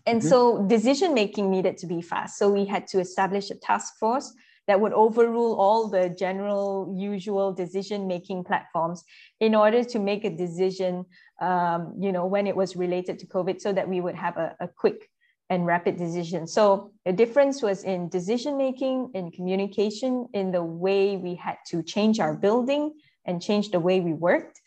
And 0.06 0.20
mm-hmm. 0.20 0.28
so 0.28 0.66
decision 0.66 1.14
making 1.14 1.50
needed 1.50 1.76
to 1.78 1.86
be 1.86 2.00
fast. 2.00 2.38
So 2.38 2.50
we 2.50 2.64
had 2.64 2.86
to 2.88 3.00
establish 3.00 3.50
a 3.50 3.54
task 3.54 3.98
force 3.98 4.32
that 4.68 4.80
would 4.80 4.92
overrule 4.92 5.54
all 5.58 5.88
the 5.88 6.08
general 6.10 6.94
usual 6.96 7.52
decision 7.52 8.06
making 8.06 8.44
platforms 8.44 9.02
in 9.40 9.54
order 9.54 9.82
to 9.82 9.98
make 9.98 10.24
a 10.24 10.30
decision 10.30 11.04
um, 11.40 11.94
you 11.98 12.12
know 12.12 12.26
when 12.26 12.46
it 12.46 12.54
was 12.54 12.76
related 12.76 13.18
to 13.18 13.26
covid 13.26 13.60
so 13.60 13.72
that 13.72 13.88
we 13.88 14.00
would 14.00 14.14
have 14.14 14.36
a, 14.36 14.54
a 14.60 14.68
quick 14.68 15.08
and 15.50 15.66
rapid 15.66 15.96
decision. 15.96 16.46
So 16.46 16.92
the 17.04 17.12
difference 17.12 17.62
was 17.62 17.84
in 17.84 18.08
decision 18.08 18.56
making 18.56 19.10
in 19.14 19.30
communication 19.30 20.28
in 20.34 20.52
the 20.52 20.62
way 20.62 21.16
we 21.16 21.34
had 21.34 21.56
to 21.68 21.82
change 21.82 22.20
our 22.20 22.34
building 22.34 22.92
and 23.24 23.40
change 23.40 23.70
the 23.70 23.80
way 23.80 24.00
we 24.00 24.12
worked 24.12 24.60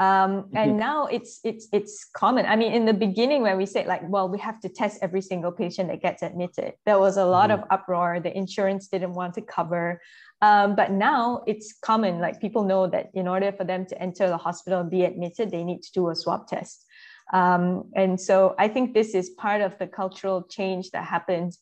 um, 0.00 0.48
and 0.54 0.70
mm-hmm. 0.70 0.78
now 0.78 1.06
it's 1.06 1.40
it's 1.42 1.66
it's 1.72 2.04
common. 2.14 2.46
I 2.46 2.54
mean 2.54 2.72
in 2.72 2.84
the 2.84 2.94
beginning 2.94 3.42
when 3.42 3.56
we 3.56 3.66
said 3.66 3.86
like 3.86 4.08
well 4.08 4.28
we 4.28 4.38
have 4.38 4.60
to 4.60 4.68
test 4.68 4.98
every 5.02 5.20
single 5.20 5.50
patient 5.50 5.88
that 5.88 6.00
gets 6.00 6.22
admitted 6.22 6.74
there 6.86 7.00
was 7.00 7.16
a 7.16 7.24
lot 7.24 7.50
mm-hmm. 7.50 7.62
of 7.62 7.68
uproar. 7.70 8.20
The 8.20 8.36
insurance 8.36 8.86
didn't 8.88 9.14
want 9.14 9.34
to 9.34 9.42
cover. 9.42 10.00
Um, 10.40 10.76
but 10.76 10.92
now 10.92 11.42
it's 11.48 11.74
common. 11.82 12.20
Like 12.20 12.40
people 12.40 12.62
know 12.62 12.86
that 12.86 13.10
in 13.14 13.26
order 13.26 13.50
for 13.50 13.64
them 13.64 13.86
to 13.86 14.00
enter 14.00 14.28
the 14.28 14.36
hospital 14.36 14.80
and 14.80 14.90
be 14.90 15.04
admitted 15.04 15.50
they 15.50 15.64
need 15.64 15.82
to 15.82 15.92
do 15.92 16.10
a 16.10 16.14
swab 16.14 16.46
test. 16.46 16.84
Um, 17.32 17.90
and 17.94 18.18
so 18.18 18.54
i 18.58 18.68
think 18.68 18.94
this 18.94 19.14
is 19.14 19.28
part 19.28 19.60
of 19.60 19.76
the 19.78 19.86
cultural 19.86 20.44
change 20.44 20.92
that 20.92 21.04
happens 21.04 21.58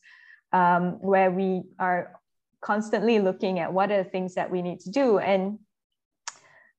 um, 0.53 0.83
where 1.01 1.29
we 1.29 1.63
are 1.77 2.17
constantly 2.61 3.19
looking 3.19 3.59
at 3.59 3.71
what 3.71 3.91
are 3.91 4.03
the 4.03 4.09
things 4.09 4.35
that 4.35 4.51
we 4.51 4.61
need 4.61 4.79
to 4.81 4.91
do. 4.91 5.19
And 5.19 5.59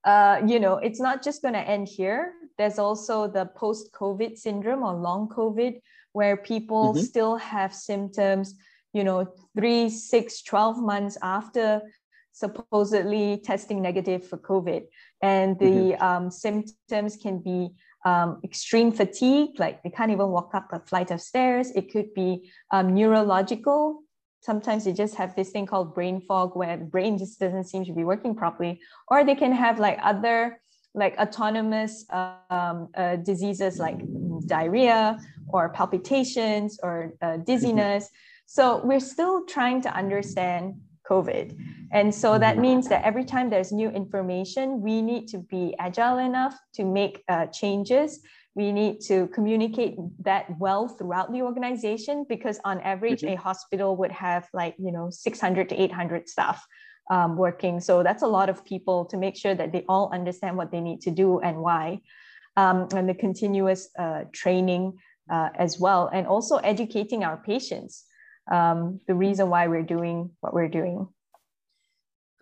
uh, 0.09 0.41
you 0.51 0.59
know, 0.59 0.75
it's 0.77 1.01
not 1.07 1.23
just 1.23 1.41
going 1.43 1.53
to 1.53 1.65
end 1.75 1.87
here. 1.87 2.33
There's 2.57 2.79
also 2.79 3.15
the 3.27 3.45
post 3.61 3.83
COVID 3.93 4.37
syndrome 4.37 4.83
or 4.83 4.93
long 4.93 5.29
COVID, 5.29 5.73
where 6.13 6.35
people 6.35 6.85
mm-hmm. 6.93 7.03
still 7.09 7.35
have 7.37 7.71
symptoms, 7.73 8.55
you 8.97 9.03
know, 9.03 9.19
three, 9.55 9.89
six, 9.89 10.41
12 10.41 10.79
months 10.91 11.15
after 11.21 11.81
supposedly 12.31 13.41
testing 13.49 13.81
negative 13.81 14.21
for 14.27 14.37
COVID. 14.37 14.81
And 15.21 15.59
the 15.59 15.77
mm-hmm. 15.93 16.03
um, 16.03 16.31
symptoms 16.31 17.17
can 17.17 17.39
be 17.39 17.69
um, 18.05 18.39
extreme 18.43 18.91
fatigue, 18.91 19.59
like 19.59 19.83
they 19.83 19.91
can't 19.91 20.11
even 20.11 20.29
walk 20.29 20.51
up 20.55 20.69
a 20.71 20.79
flight 20.79 21.11
of 21.11 21.21
stairs. 21.21 21.69
It 21.71 21.91
could 21.91 22.13
be 22.15 22.49
um, 22.71 22.95
neurological 22.95 24.01
sometimes 24.41 24.85
they 24.85 24.93
just 24.93 25.15
have 25.15 25.35
this 25.35 25.49
thing 25.51 25.65
called 25.65 25.93
brain 25.93 26.21
fog 26.21 26.55
where 26.55 26.77
brain 26.77 27.17
just 27.17 27.39
doesn't 27.39 27.65
seem 27.65 27.85
to 27.85 27.93
be 27.93 28.03
working 28.03 28.35
properly. 28.35 28.79
Or 29.07 29.23
they 29.23 29.35
can 29.35 29.51
have 29.51 29.79
like 29.79 29.99
other 30.01 30.61
like 30.95 31.15
autonomous 31.17 32.05
um, 32.09 32.89
uh, 32.95 33.17
diseases 33.17 33.77
like 33.77 33.99
diarrhea 34.47 35.19
or 35.47 35.69
palpitations 35.69 36.79
or 36.81 37.13
uh, 37.21 37.37
dizziness. 37.37 38.09
So 38.45 38.81
we're 38.83 38.99
still 38.99 39.45
trying 39.45 39.81
to 39.81 39.93
understand 39.93 40.75
covid. 41.07 41.57
And 41.91 42.13
so 42.13 42.37
that 42.37 42.57
means 42.59 42.87
that 42.89 43.03
every 43.03 43.25
time 43.25 43.49
there's 43.49 43.71
new 43.71 43.89
information 43.89 44.81
we 44.81 45.01
need 45.01 45.27
to 45.29 45.39
be 45.39 45.75
agile 45.79 46.19
enough 46.19 46.55
to 46.75 46.85
make 46.85 47.23
uh, 47.27 47.47
changes 47.47 48.19
we 48.59 48.73
need 48.73 48.99
to 48.99 49.27
communicate 49.27 49.95
that 50.29 50.45
well 50.59 50.83
throughout 50.89 51.31
the 51.31 51.41
organization 51.41 52.25
because 52.27 52.59
on 52.65 52.81
average 52.81 53.21
mm-hmm. 53.21 53.39
a 53.39 53.43
hospital 53.47 53.95
would 53.95 54.11
have 54.11 54.43
like 54.53 54.75
you 54.77 54.91
know 54.91 55.09
600 55.09 55.69
to 55.69 55.75
800 55.81 56.27
staff 56.27 56.59
um, 57.09 57.37
working 57.37 57.79
so 57.79 58.03
that's 58.03 58.21
a 58.21 58.31
lot 58.37 58.49
of 58.49 58.65
people 58.65 59.05
to 59.05 59.15
make 59.15 59.37
sure 59.37 59.55
that 59.55 59.71
they 59.71 59.85
all 59.87 60.11
understand 60.11 60.57
what 60.57 60.71
they 60.73 60.81
need 60.81 60.99
to 61.07 61.11
do 61.23 61.39
and 61.39 61.55
why 61.67 61.85
um, 62.57 62.77
and 62.95 63.07
the 63.07 63.13
continuous 63.13 63.81
uh, 63.97 64.23
training 64.33 64.83
uh, 65.31 65.49
as 65.55 65.79
well 65.79 66.09
and 66.11 66.27
also 66.27 66.57
educating 66.57 67.23
our 67.23 67.37
patients 67.37 68.03
um, 68.51 68.99
the 69.07 69.15
reason 69.15 69.49
why 69.49 69.67
we're 69.67 69.89
doing 69.95 70.29
what 70.41 70.53
we're 70.53 70.73
doing 70.81 71.07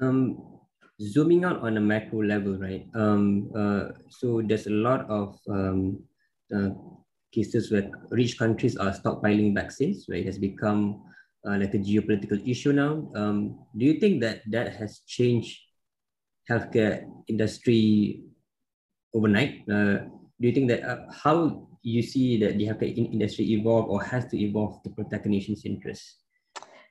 um, 0.01 0.57
zooming 1.01 1.45
out 1.45 1.61
on 1.61 1.77
a 1.77 1.81
macro 1.81 2.23
level, 2.23 2.57
right? 2.57 2.85
Um, 2.95 3.51
uh, 3.55 3.93
so 4.09 4.41
there's 4.41 4.67
a 4.67 4.71
lot 4.73 5.07
of 5.09 5.37
um, 5.49 5.99
uh, 6.53 6.69
cases 7.31 7.71
where 7.71 7.91
rich 8.09 8.37
countries 8.37 8.77
are 8.77 8.91
stockpiling 8.91 9.53
vaccines, 9.53 10.05
where 10.07 10.17
It 10.17 10.25
has 10.25 10.39
become 10.39 11.03
uh, 11.47 11.57
like 11.57 11.73
a 11.73 11.79
geopolitical 11.79 12.39
issue 12.47 12.73
now. 12.73 13.11
Um, 13.15 13.59
do 13.75 13.85
you 13.85 13.99
think 13.99 14.21
that 14.21 14.41
that 14.51 14.75
has 14.75 15.01
changed 15.05 15.59
healthcare 16.49 17.05
industry 17.27 18.23
overnight? 19.13 19.67
Uh, 19.69 20.07
do 20.39 20.43
you 20.47 20.53
think 20.53 20.69
that 20.69 20.83
uh, 20.83 21.05
how 21.11 21.67
you 21.83 22.01
see 22.01 22.39
that 22.39 22.57
the 22.57 22.67
healthcare 22.67 22.95
industry 22.95 23.45
evolve 23.53 23.89
or 23.89 24.03
has 24.03 24.27
to 24.27 24.37
evolve 24.39 24.81
to 24.83 24.89
protect 24.89 25.23
the 25.23 25.29
nation's 25.29 25.65
interests? 25.65 26.23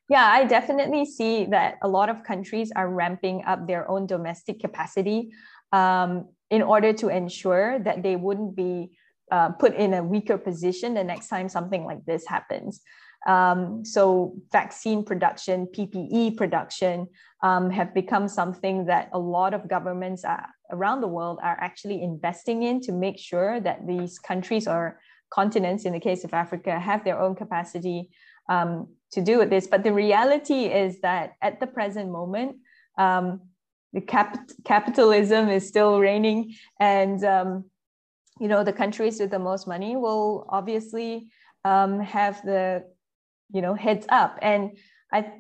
Yeah, 0.09 0.25
I 0.25 0.45
definitely 0.45 1.05
see 1.05 1.47
that 1.47 1.79
a 1.83 1.89
lot 1.89 2.09
of 2.09 2.23
countries 2.23 2.71
are 2.77 2.89
ramping 2.89 3.43
up 3.45 3.67
their 3.67 3.91
own 3.91 4.07
domestic 4.07 4.61
capacity 4.61 5.31
um, 5.73 6.29
in 6.51 6.63
order 6.63 6.93
to 6.93 7.09
ensure 7.09 7.81
that 7.81 8.05
they 8.05 8.15
wouldn't 8.15 8.55
be 8.55 8.95
uh, 9.31 9.51
put 9.51 9.75
in 9.75 9.95
a 9.95 10.03
weaker 10.03 10.39
position 10.39 10.95
the 10.95 11.05
next 11.05 11.29
time 11.29 11.49
something 11.49 11.85
like 11.85 12.05
this 12.05 12.27
happens. 12.27 12.81
Um, 13.27 13.85
so 13.85 14.35
vaccine 14.53 15.05
production, 15.05 15.67
PPE 15.67 16.37
production 16.37 17.09
um, 17.43 17.71
have 17.71 17.93
become 17.93 18.29
something 18.29 18.87
that 18.87 19.11
a 19.13 19.19
lot 19.19 19.53
of 19.53 19.69
governments 19.69 20.25
are, 20.25 20.47
around 20.71 21.01
the 21.01 21.09
world 21.09 21.39
are 21.43 21.57
actually 21.61 22.03
investing 22.03 22.63
in 22.63 22.81
to 22.83 22.93
make 22.93 23.19
sure 23.19 23.61
that 23.61 23.87
these 23.87 24.19
countries 24.19 24.69
or 24.69 25.01
continents, 25.31 25.85
in 25.85 25.93
the 25.93 26.01
case 26.01 26.23
of 26.23 26.33
Africa, 26.35 26.79
have 26.79 27.05
their 27.05 27.21
own 27.21 27.35
capacity 27.35 28.11
um, 28.49 28.89
to 29.11 29.21
do 29.21 29.39
with 29.39 29.51
this. 29.51 29.67
But 29.67 29.83
the 29.83 29.93
reality 29.93 30.67
is 30.67 31.01
that 31.01 31.33
at 31.43 31.59
the 31.59 31.67
present 31.67 32.11
moment, 32.11 32.59
um, 32.97 33.41
the 33.93 34.01
cap- 34.03 34.51
capitalism 34.65 35.49
is 35.49 35.67
still 35.67 35.99
reigning, 35.99 36.55
and 36.79 37.25
um, 37.25 37.65
you 38.41 38.49
know, 38.49 38.65
the 38.65 38.73
countries 38.73 39.19
with 39.21 39.31
the 39.31 39.39
most 39.39 39.67
money 39.67 39.97
will 39.97 40.47
obviously 40.49 41.31
um, 41.65 42.01
have 42.01 42.43
the, 42.43 42.85
you 43.51 43.63
know, 43.63 43.75
heads 43.75 44.07
up. 44.09 44.39
And 44.43 44.77
I, 45.13 45.33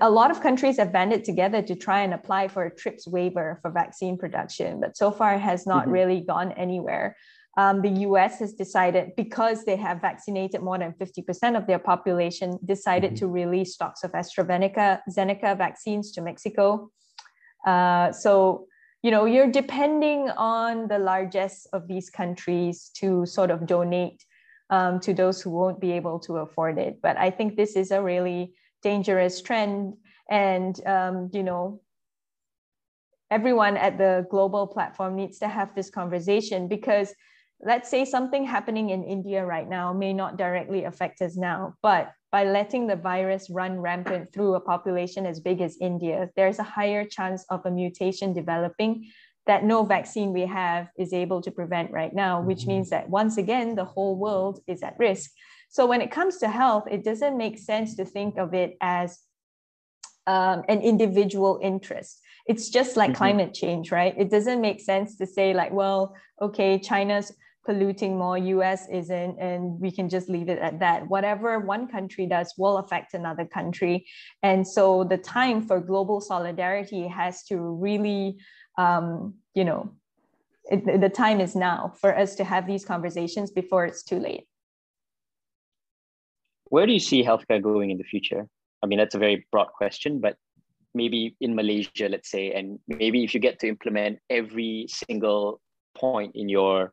a 0.00 0.10
lot 0.10 0.30
of 0.30 0.40
countries 0.40 0.78
have 0.78 0.92
banded 0.92 1.24
together 1.24 1.60
to 1.62 1.74
try 1.74 2.02
and 2.02 2.14
apply 2.14 2.48
for 2.48 2.64
a 2.64 2.74
TRIPS 2.74 3.06
waiver 3.06 3.58
for 3.60 3.70
vaccine 3.70 4.16
production, 4.16 4.80
but 4.80 4.96
so 4.96 5.10
far 5.10 5.34
it 5.34 5.40
has 5.40 5.66
not 5.66 5.84
mm-hmm. 5.84 5.92
really 5.92 6.20
gone 6.20 6.52
anywhere. 6.52 7.16
Um, 7.56 7.82
the 7.82 7.90
US 8.08 8.40
has 8.40 8.52
decided, 8.52 9.12
because 9.16 9.64
they 9.64 9.76
have 9.76 10.00
vaccinated 10.00 10.60
more 10.62 10.78
than 10.78 10.92
50% 10.92 11.56
of 11.56 11.66
their 11.66 11.78
population, 11.78 12.58
decided 12.64 13.12
mm-hmm. 13.12 13.26
to 13.26 13.28
release 13.28 13.74
stocks 13.74 14.02
of 14.02 14.12
AstraZeneca 14.12 15.00
Zeneca 15.10 15.56
vaccines 15.56 16.12
to 16.12 16.22
Mexico. 16.22 16.90
Uh, 17.66 18.10
so, 18.12 18.66
you 19.04 19.10
know, 19.10 19.26
you're 19.26 19.52
depending 19.52 20.30
on 20.30 20.88
the 20.88 20.98
largest 20.98 21.66
of 21.74 21.86
these 21.86 22.08
countries 22.08 22.90
to 22.94 23.26
sort 23.26 23.50
of 23.50 23.66
donate 23.66 24.24
um, 24.70 24.98
to 25.00 25.12
those 25.12 25.42
who 25.42 25.50
won't 25.50 25.78
be 25.78 25.92
able 25.92 26.18
to 26.20 26.38
afford 26.38 26.78
it. 26.78 27.02
But 27.02 27.18
I 27.18 27.30
think 27.30 27.54
this 27.54 27.76
is 27.76 27.90
a 27.90 28.02
really 28.02 28.54
dangerous 28.82 29.42
trend. 29.42 29.98
And, 30.30 30.74
um, 30.86 31.28
you 31.34 31.42
know, 31.42 31.82
everyone 33.30 33.76
at 33.76 33.98
the 33.98 34.26
global 34.30 34.66
platform 34.66 35.16
needs 35.16 35.38
to 35.40 35.48
have 35.48 35.74
this 35.74 35.90
conversation 35.90 36.66
because 36.66 37.12
let's 37.64 37.88
say 37.88 38.04
something 38.04 38.44
happening 38.44 38.90
in 38.90 39.02
India 39.04 39.44
right 39.44 39.68
now 39.68 39.92
may 39.92 40.12
not 40.12 40.36
directly 40.36 40.84
affect 40.84 41.22
us 41.22 41.36
now, 41.36 41.74
but 41.82 42.12
by 42.30 42.44
letting 42.44 42.86
the 42.86 42.96
virus 42.96 43.48
run 43.48 43.80
rampant 43.80 44.32
through 44.32 44.54
a 44.54 44.60
population 44.60 45.24
as 45.24 45.40
big 45.40 45.60
as 45.60 45.78
India, 45.80 46.30
there's 46.36 46.58
a 46.58 46.64
higher 46.64 47.04
chance 47.04 47.44
of 47.48 47.64
a 47.64 47.70
mutation 47.70 48.32
developing 48.32 49.08
that 49.46 49.64
no 49.64 49.84
vaccine 49.84 50.32
we 50.32 50.42
have 50.42 50.88
is 50.98 51.12
able 51.12 51.40
to 51.42 51.50
prevent 51.50 51.90
right 51.90 52.14
now, 52.14 52.40
which 52.40 52.60
mm-hmm. 52.60 52.70
means 52.70 52.90
that 52.90 53.08
once 53.08 53.36
again, 53.36 53.74
the 53.74 53.84
whole 53.84 54.16
world 54.16 54.60
is 54.66 54.82
at 54.82 54.96
risk. 54.98 55.30
So 55.68 55.86
when 55.86 56.00
it 56.00 56.10
comes 56.10 56.38
to 56.38 56.48
health, 56.48 56.84
it 56.90 57.04
doesn't 57.04 57.36
make 57.36 57.58
sense 57.58 57.96
to 57.96 58.04
think 58.04 58.38
of 58.38 58.54
it 58.54 58.76
as 58.80 59.18
um, 60.26 60.62
an 60.68 60.80
individual 60.80 61.60
interest. 61.62 62.20
It's 62.46 62.68
just 62.68 62.96
like 62.96 63.10
mm-hmm. 63.10 63.18
climate 63.18 63.54
change, 63.54 63.90
right? 63.90 64.14
It 64.16 64.30
doesn't 64.30 64.60
make 64.60 64.80
sense 64.80 65.16
to 65.18 65.26
say 65.26 65.54
like, 65.54 65.72
well, 65.72 66.14
okay, 66.40 66.78
China's 66.78 67.32
polluting 67.64 68.16
more, 68.18 68.36
US 68.38 68.88
isn't, 68.88 69.38
and 69.38 69.80
we 69.80 69.90
can 69.90 70.08
just 70.08 70.28
leave 70.28 70.48
it 70.48 70.58
at 70.58 70.78
that. 70.80 71.08
Whatever 71.08 71.58
one 71.60 71.88
country 71.88 72.26
does 72.26 72.54
will 72.58 72.78
affect 72.78 73.14
another 73.14 73.44
country. 73.44 74.06
And 74.42 74.66
so 74.66 75.04
the 75.04 75.18
time 75.18 75.62
for 75.62 75.80
global 75.80 76.20
solidarity 76.20 77.06
has 77.08 77.44
to 77.44 77.56
really, 77.58 78.36
um, 78.78 79.34
you 79.54 79.64
know, 79.64 79.92
it, 80.70 81.00
the 81.00 81.08
time 81.08 81.40
is 81.40 81.54
now 81.54 81.92
for 82.00 82.16
us 82.16 82.34
to 82.36 82.44
have 82.44 82.66
these 82.66 82.84
conversations 82.84 83.50
before 83.50 83.84
it's 83.84 84.02
too 84.02 84.18
late. 84.18 84.46
Where 86.64 86.86
do 86.86 86.92
you 86.92 87.00
see 87.00 87.22
healthcare 87.22 87.62
going 87.62 87.90
in 87.90 87.98
the 87.98 88.04
future? 88.04 88.48
I 88.82 88.86
mean, 88.86 88.98
that's 88.98 89.14
a 89.14 89.18
very 89.18 89.46
broad 89.52 89.68
question, 89.68 90.20
but 90.20 90.36
maybe 90.94 91.36
in 91.40 91.54
Malaysia, 91.54 92.08
let's 92.08 92.30
say, 92.30 92.52
and 92.52 92.78
maybe 92.88 93.24
if 93.24 93.34
you 93.34 93.40
get 93.40 93.58
to 93.60 93.68
implement 93.68 94.18
every 94.30 94.86
single 94.88 95.60
point 95.94 96.32
in 96.34 96.48
your 96.48 96.92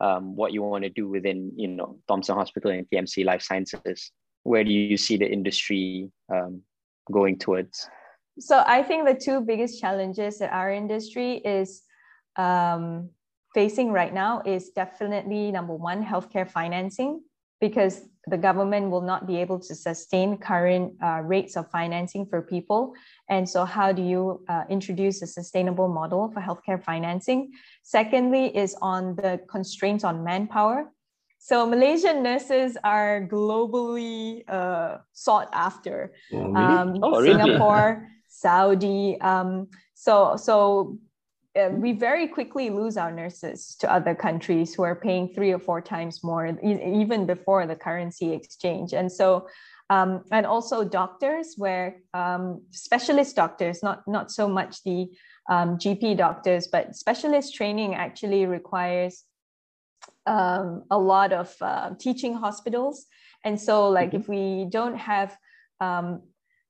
um, 0.00 0.36
what 0.36 0.52
you 0.52 0.62
want 0.62 0.84
to 0.84 0.90
do 0.90 1.08
within 1.08 1.52
you 1.56 1.68
know 1.68 1.98
Thomson 2.08 2.36
Hospital 2.36 2.70
and 2.70 2.86
TMC 2.90 3.24
Life 3.24 3.42
Sciences. 3.42 4.12
Where 4.42 4.64
do 4.64 4.72
you 4.72 4.96
see 4.96 5.16
the 5.16 5.30
industry 5.30 6.10
um, 6.32 6.62
going 7.12 7.38
towards? 7.38 7.88
So 8.38 8.62
I 8.66 8.82
think 8.82 9.06
the 9.06 9.14
two 9.14 9.42
biggest 9.42 9.80
challenges 9.80 10.38
that 10.38 10.52
our 10.52 10.72
industry 10.72 11.36
is 11.44 11.82
um, 12.36 13.10
facing 13.54 13.92
right 13.92 14.14
now 14.14 14.42
is 14.46 14.70
definitely 14.70 15.52
number 15.52 15.74
one, 15.74 16.04
healthcare 16.04 16.48
financing 16.48 17.20
because 17.60 18.02
the 18.26 18.36
government 18.36 18.90
will 18.90 19.00
not 19.00 19.26
be 19.26 19.36
able 19.36 19.58
to 19.58 19.74
sustain 19.74 20.36
current 20.36 20.94
uh, 21.02 21.20
rates 21.24 21.56
of 21.56 21.70
financing 21.70 22.26
for 22.26 22.42
people. 22.42 22.94
And 23.28 23.48
so, 23.48 23.64
how 23.64 23.92
do 23.92 24.02
you 24.02 24.44
uh, 24.48 24.64
introduce 24.68 25.22
a 25.22 25.26
sustainable 25.26 25.88
model 25.88 26.30
for 26.32 26.40
healthcare 26.40 26.82
financing? 26.82 27.52
Secondly, 27.82 28.56
is 28.56 28.76
on 28.82 29.16
the 29.16 29.40
constraints 29.48 30.04
on 30.04 30.22
manpower. 30.22 30.92
So, 31.38 31.66
Malaysian 31.66 32.22
nurses 32.22 32.76
are 32.84 33.26
globally 33.30 34.44
uh, 34.48 34.98
sought 35.12 35.48
after. 35.52 36.12
Oh, 36.32 36.38
really? 36.38 36.54
um, 36.56 36.98
oh, 37.02 37.22
Singapore, 37.22 37.96
really? 38.00 38.08
Saudi. 38.28 39.20
Um, 39.20 39.68
so, 39.94 40.36
so 40.36 40.98
uh, 41.58 41.68
we 41.72 41.92
very 41.92 42.28
quickly 42.28 42.70
lose 42.70 42.96
our 42.96 43.10
nurses 43.10 43.74
to 43.80 43.92
other 43.92 44.14
countries 44.14 44.74
who 44.74 44.82
are 44.84 44.94
paying 44.94 45.34
three 45.34 45.50
or 45.50 45.58
four 45.58 45.80
times 45.80 46.22
more, 46.22 46.46
even 46.62 47.26
before 47.26 47.66
the 47.66 47.74
currency 47.74 48.32
exchange. 48.32 48.92
And 48.92 49.10
so, 49.10 49.48
um, 49.90 50.22
and 50.30 50.46
also 50.46 50.84
doctors, 50.84 51.54
where 51.56 51.96
um, 52.14 52.62
specialist 52.70 53.34
doctors, 53.34 53.82
not 53.82 54.06
not 54.06 54.30
so 54.30 54.48
much 54.48 54.84
the 54.84 55.10
um, 55.50 55.78
GP 55.78 56.16
doctors, 56.16 56.68
but 56.68 56.94
specialist 56.94 57.54
training 57.54 57.96
actually 57.96 58.46
requires 58.46 59.24
um, 60.26 60.84
a 60.90 60.98
lot 60.98 61.32
of 61.32 61.52
uh, 61.60 61.90
teaching 61.98 62.34
hospitals. 62.34 63.06
And 63.44 63.60
so, 63.60 63.88
like, 63.88 64.10
mm-hmm. 64.10 64.20
if 64.20 64.28
we 64.28 64.66
don't 64.70 64.96
have 64.96 65.36
um, 65.80 66.22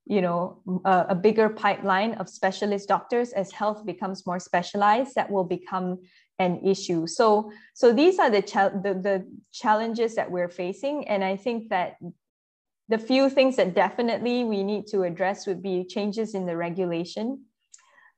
you 0.05 0.21
know 0.21 0.61
a, 0.85 1.05
a, 1.09 1.15
bigger 1.15 1.47
pipeline 1.49 2.13
of 2.15 2.27
specialist 2.27 2.87
doctors 2.87 3.33
as 3.33 3.51
health 3.51 3.85
becomes 3.85 4.25
more 4.25 4.39
specialized 4.39 5.15
that 5.15 5.29
will 5.29 5.43
become 5.43 5.99
an 6.39 6.59
issue. 6.65 7.05
So 7.05 7.51
so 7.75 7.93
these 7.93 8.17
are 8.17 8.29
the, 8.29 8.41
cha- 8.41 8.69
the, 8.69 8.95
the 8.95 9.27
challenges 9.51 10.15
that 10.15 10.29
we're 10.29 10.49
facing 10.49 11.07
and 11.07 11.23
i 11.23 11.35
think 11.35 11.69
that 11.69 11.97
the 12.89 12.97
few 12.97 13.29
things 13.29 13.55
that 13.55 13.73
definitely 13.73 14.43
we 14.43 14.63
need 14.63 14.85
to 14.87 15.03
address 15.03 15.47
would 15.47 15.63
be 15.63 15.85
changes 15.85 16.35
in 16.35 16.45
the 16.45 16.57
regulation 16.57 17.45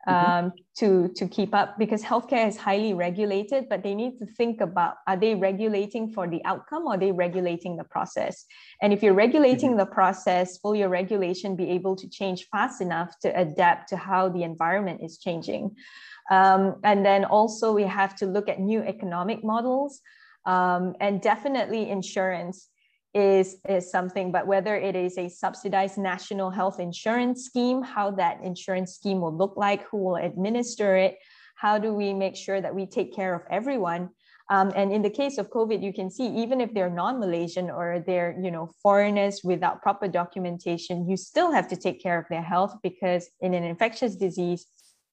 Mm-hmm. 0.08 0.48
um, 0.48 0.52
to 0.76 1.08
to 1.16 1.30
keep 1.30 1.56
up 1.56 1.80
because 1.80 2.04
healthcare 2.04 2.46
is 2.46 2.58
highly 2.58 2.94
regulated 2.94 3.70
but 3.70 3.84
they 3.84 3.96
need 3.96 4.18
to 4.20 4.26
think 4.26 4.60
about 4.60 4.96
are 5.08 5.16
they 5.16 5.34
regulating 5.34 6.12
for 6.12 6.28
the 6.28 6.44
outcome 6.44 6.88
or 6.88 6.96
are 6.96 6.98
they 6.98 7.13
regulating 7.13 7.78
the 7.78 7.86
process 7.86 8.46
and 8.82 8.92
if 8.92 9.02
you're 9.02 9.13
regulating 9.13 9.70
mm-hmm. 9.70 9.80
the 9.80 9.86
process 9.86 10.60
will 10.62 10.76
your 10.76 10.89
regulation 10.89 11.56
be 11.56 11.70
able 11.70 11.96
to 11.96 12.10
change 12.10 12.48
fast 12.52 12.82
enough 12.82 13.18
to 13.22 13.30
adapt 13.39 13.88
to 13.88 13.96
how 13.96 14.28
the 14.28 14.44
environment 14.44 15.00
is 15.02 15.20
changing 15.20 15.74
um, 16.30 16.76
and 16.84 17.06
then 17.06 17.24
also 17.24 17.72
we 17.72 17.84
have 17.84 18.13
to 18.13 18.26
look 18.26 18.50
at 18.50 18.60
new 18.60 18.82
economic 18.82 19.42
models 19.42 20.02
um, 20.46 20.96
and 21.00 21.22
definitely 21.22 21.89
insurance 21.89 22.68
is, 23.13 23.58
is 23.67 23.91
something, 23.91 24.32
but 24.32 24.47
whether 24.47 24.76
it 24.76 24.95
is 24.95 25.17
a 25.17 25.30
subsidized 25.30 25.97
national 25.97 26.49
health 26.49 26.80
insurance 26.80 27.45
scheme, 27.45 27.82
how 27.82 28.12
that 28.12 28.41
insurance 28.43 28.95
scheme 28.95 29.21
will 29.21 29.36
look 29.36 29.56
like, 29.56 29.88
who 29.89 29.97
will 29.97 30.15
administer 30.15 30.95
it, 30.95 31.17
how 31.56 31.78
do 31.78 31.93
we 31.93 32.13
make 32.13 32.36
sure 32.36 32.60
that 32.60 32.73
we 32.73 32.86
take 32.86 33.15
care 33.15 33.34
of 33.34 33.41
everyone? 33.49 34.10
Um, 34.49 34.71
and 34.76 34.91
in 34.91 35.02
the 35.02 35.10
case 35.10 35.38
of 35.38 35.49
COVID, 35.49 35.82
you 35.82 35.93
can 35.93 36.10
see 36.10 36.28
even 36.28 36.60
if 36.60 36.73
they're 36.73 36.89
non-Malaysian 36.89 37.69
or 37.69 38.04
they're 38.06 38.38
you 38.41 38.52
know 38.52 38.69
foreigners 38.82 39.41
without 39.43 39.82
proper 39.82 40.08
documentation, 40.08 41.08
you 41.10 41.15
still 41.15 41.52
have 41.52 41.67
to 41.69 41.78
take 41.78 42.02
care 42.04 42.19
of 42.19 42.26
their 42.30 42.41
health 42.41 42.76
because 42.84 43.30
in 43.39 43.54
an 43.54 43.63
infectious 43.63 44.15
disease, 44.15 44.65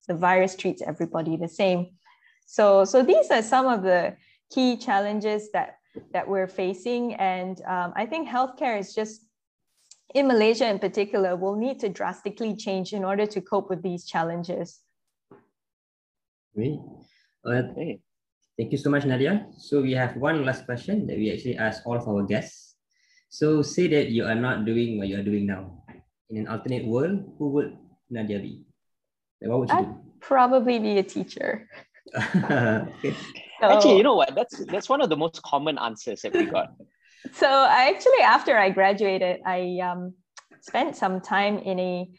the 0.08 0.14
virus 0.14 0.56
treats 0.56 0.82
everybody 0.82 1.36
the 1.36 1.48
same. 1.48 1.90
So, 2.46 2.84
so 2.84 3.04
these 3.04 3.30
are 3.30 3.42
some 3.42 3.66
of 3.66 3.82
the 3.82 4.16
key 4.52 4.76
challenges 4.76 5.52
that 5.52 5.76
that 6.12 6.26
we're 6.26 6.48
facing. 6.48 7.14
And 7.14 7.60
um, 7.66 7.92
I 7.96 8.06
think 8.06 8.28
healthcare 8.28 8.78
is 8.78 8.94
just, 8.94 9.26
in 10.14 10.26
Malaysia 10.26 10.68
in 10.68 10.78
particular, 10.78 11.36
will 11.36 11.56
need 11.56 11.78
to 11.80 11.88
drastically 11.88 12.54
change 12.56 12.92
in 12.92 13.04
order 13.04 13.26
to 13.26 13.40
cope 13.40 13.70
with 13.70 13.82
these 13.82 14.04
challenges. 14.04 14.80
Great. 16.54 16.80
Okay. 17.46 18.00
Thank 18.58 18.72
you 18.72 18.78
so 18.78 18.90
much, 18.90 19.06
Nadia. 19.06 19.46
So 19.56 19.80
we 19.80 19.92
have 19.92 20.16
one 20.16 20.44
last 20.44 20.66
question 20.66 21.06
that 21.06 21.16
we 21.16 21.32
actually 21.32 21.56
ask 21.56 21.86
all 21.86 21.96
of 21.96 22.06
our 22.06 22.22
guests. 22.24 22.76
So 23.30 23.62
say 23.62 23.86
that 23.88 24.10
you 24.10 24.24
are 24.26 24.34
not 24.34 24.66
doing 24.66 24.98
what 24.98 25.08
you 25.08 25.18
are 25.18 25.22
doing 25.22 25.46
now. 25.46 25.82
In 26.28 26.36
an 26.36 26.48
alternate 26.48 26.84
world, 26.84 27.24
who 27.38 27.50
would 27.50 27.78
Nadia 28.10 28.38
be? 28.38 28.66
Like, 29.40 29.50
what 29.50 29.60
would 29.60 29.68
you 29.70 29.76
I'd 29.76 29.84
do? 29.86 29.96
Probably 30.20 30.78
be 30.78 30.98
a 30.98 31.02
teacher. 31.02 31.68
okay. 32.14 33.14
So, 33.60 33.70
actually, 33.70 33.96
you 33.98 34.02
know 34.02 34.16
what? 34.16 34.34
That's 34.34 34.64
that's 34.66 34.88
one 34.88 35.00
of 35.00 35.10
the 35.10 35.16
most 35.16 35.42
common 35.42 35.78
answers 35.78 36.22
that 36.22 36.32
we 36.32 36.46
got. 36.46 36.72
So 37.34 37.46
I 37.46 37.92
actually, 37.94 38.22
after 38.24 38.56
I 38.56 38.70
graduated, 38.70 39.42
I 39.44 39.78
um, 39.82 40.14
spent 40.62 40.96
some 40.96 41.20
time 41.20 41.58
in 41.58 41.78
a 41.78 42.10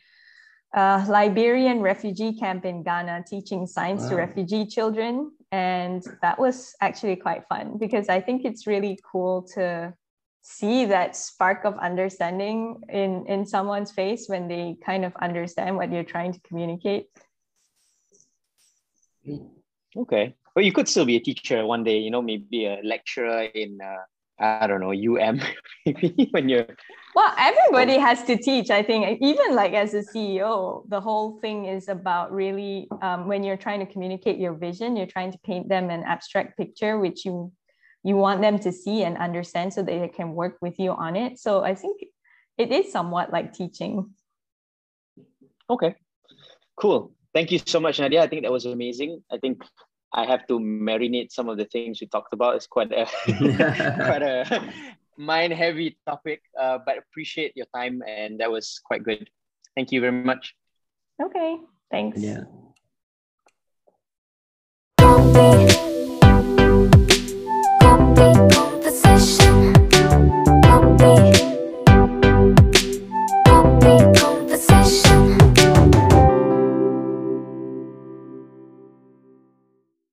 uh, 0.73 1.05
Liberian 1.09 1.81
refugee 1.81 2.33
camp 2.33 2.65
in 2.65 2.83
Ghana 2.83 3.23
teaching 3.27 3.67
science 3.67 4.03
wow. 4.03 4.09
to 4.09 4.15
refugee 4.15 4.65
children. 4.65 5.31
And 5.51 6.03
that 6.21 6.39
was 6.39 6.75
actually 6.81 7.17
quite 7.17 7.43
fun 7.49 7.77
because 7.77 8.07
I 8.07 8.21
think 8.21 8.45
it's 8.45 8.67
really 8.67 8.99
cool 9.11 9.41
to 9.55 9.93
see 10.43 10.85
that 10.85 11.15
spark 11.15 11.65
of 11.65 11.77
understanding 11.77 12.81
in, 12.89 13.25
in 13.27 13.45
someone's 13.45 13.91
face 13.91 14.27
when 14.27 14.47
they 14.47 14.77
kind 14.83 15.03
of 15.03 15.13
understand 15.21 15.75
what 15.75 15.91
you're 15.91 16.03
trying 16.03 16.33
to 16.33 16.39
communicate. 16.41 17.07
Okay. 19.97 20.35
Well, 20.55 20.65
you 20.65 20.73
could 20.73 20.87
still 20.87 21.05
be 21.05 21.15
a 21.15 21.19
teacher 21.19 21.65
one 21.65 21.83
day. 21.83 21.97
You 21.97 22.11
know, 22.11 22.21
maybe 22.21 22.65
a 22.65 22.79
lecturer 22.83 23.43
in 23.43 23.79
uh, 23.81 24.03
I 24.41 24.65
don't 24.65 24.81
know 24.81 24.91
UM. 24.91 25.39
maybe 25.85 26.27
when 26.31 26.49
you're. 26.49 26.65
Well, 27.13 27.33
everybody 27.37 27.97
has 27.97 28.23
to 28.23 28.37
teach. 28.37 28.69
I 28.69 28.81
think 28.81 29.19
even 29.21 29.55
like 29.55 29.73
as 29.73 29.93
a 29.93 30.01
CEO, 30.01 30.83
the 30.89 30.99
whole 30.99 31.39
thing 31.41 31.65
is 31.65 31.89
about 31.89 32.31
really 32.31 32.87
um, 33.01 33.27
when 33.27 33.43
you're 33.43 33.57
trying 33.57 33.79
to 33.81 33.85
communicate 33.85 34.39
your 34.39 34.53
vision, 34.53 34.95
you're 34.95 35.05
trying 35.05 35.31
to 35.31 35.37
paint 35.39 35.69
them 35.69 35.89
an 35.89 36.03
abstract 36.03 36.57
picture, 36.57 36.99
which 36.99 37.23
you 37.23 37.51
you 38.03 38.15
want 38.15 38.41
them 38.41 38.57
to 38.57 38.71
see 38.71 39.03
and 39.03 39.15
understand 39.17 39.73
so 39.73 39.83
that 39.83 39.99
they 39.99 40.07
can 40.07 40.33
work 40.33 40.57
with 40.59 40.79
you 40.79 40.91
on 40.91 41.15
it. 41.15 41.37
So 41.37 41.63
I 41.63 41.75
think 41.75 42.03
it 42.57 42.71
is 42.71 42.91
somewhat 42.91 43.31
like 43.31 43.53
teaching. 43.53 44.09
Okay, 45.69 45.95
cool. 46.75 47.11
Thank 47.33 47.51
you 47.51 47.59
so 47.63 47.79
much, 47.79 47.99
Nadia. 47.99 48.23
I 48.23 48.27
think 48.27 48.41
that 48.41 48.51
was 48.51 48.65
amazing. 48.65 49.23
I 49.31 49.37
think 49.37 49.63
I 50.13 50.25
have 50.25 50.45
to 50.47 50.59
marinate 50.59 51.31
some 51.31 51.47
of 51.47 51.57
the 51.57 51.65
things 51.65 52.01
we 52.01 52.07
talked 52.07 52.33
about. 52.33 52.55
It's 52.55 52.67
quite 52.67 52.91
a 52.91 53.05
quite 54.05 54.21
a 54.21 54.45
mind 55.17 55.53
heavy 55.53 55.97
topic, 56.05 56.41
uh, 56.59 56.79
but 56.85 56.97
appreciate 56.97 57.55
your 57.55 57.67
time 57.73 58.01
and 58.07 58.39
that 58.39 58.51
was 58.51 58.81
quite 58.83 59.03
good. 59.03 59.29
Thank 59.75 59.91
you 59.91 60.01
very 60.01 60.11
much. 60.11 60.55
Okay, 61.21 61.57
thanks. 61.91 62.19
Yeah. 62.19 62.43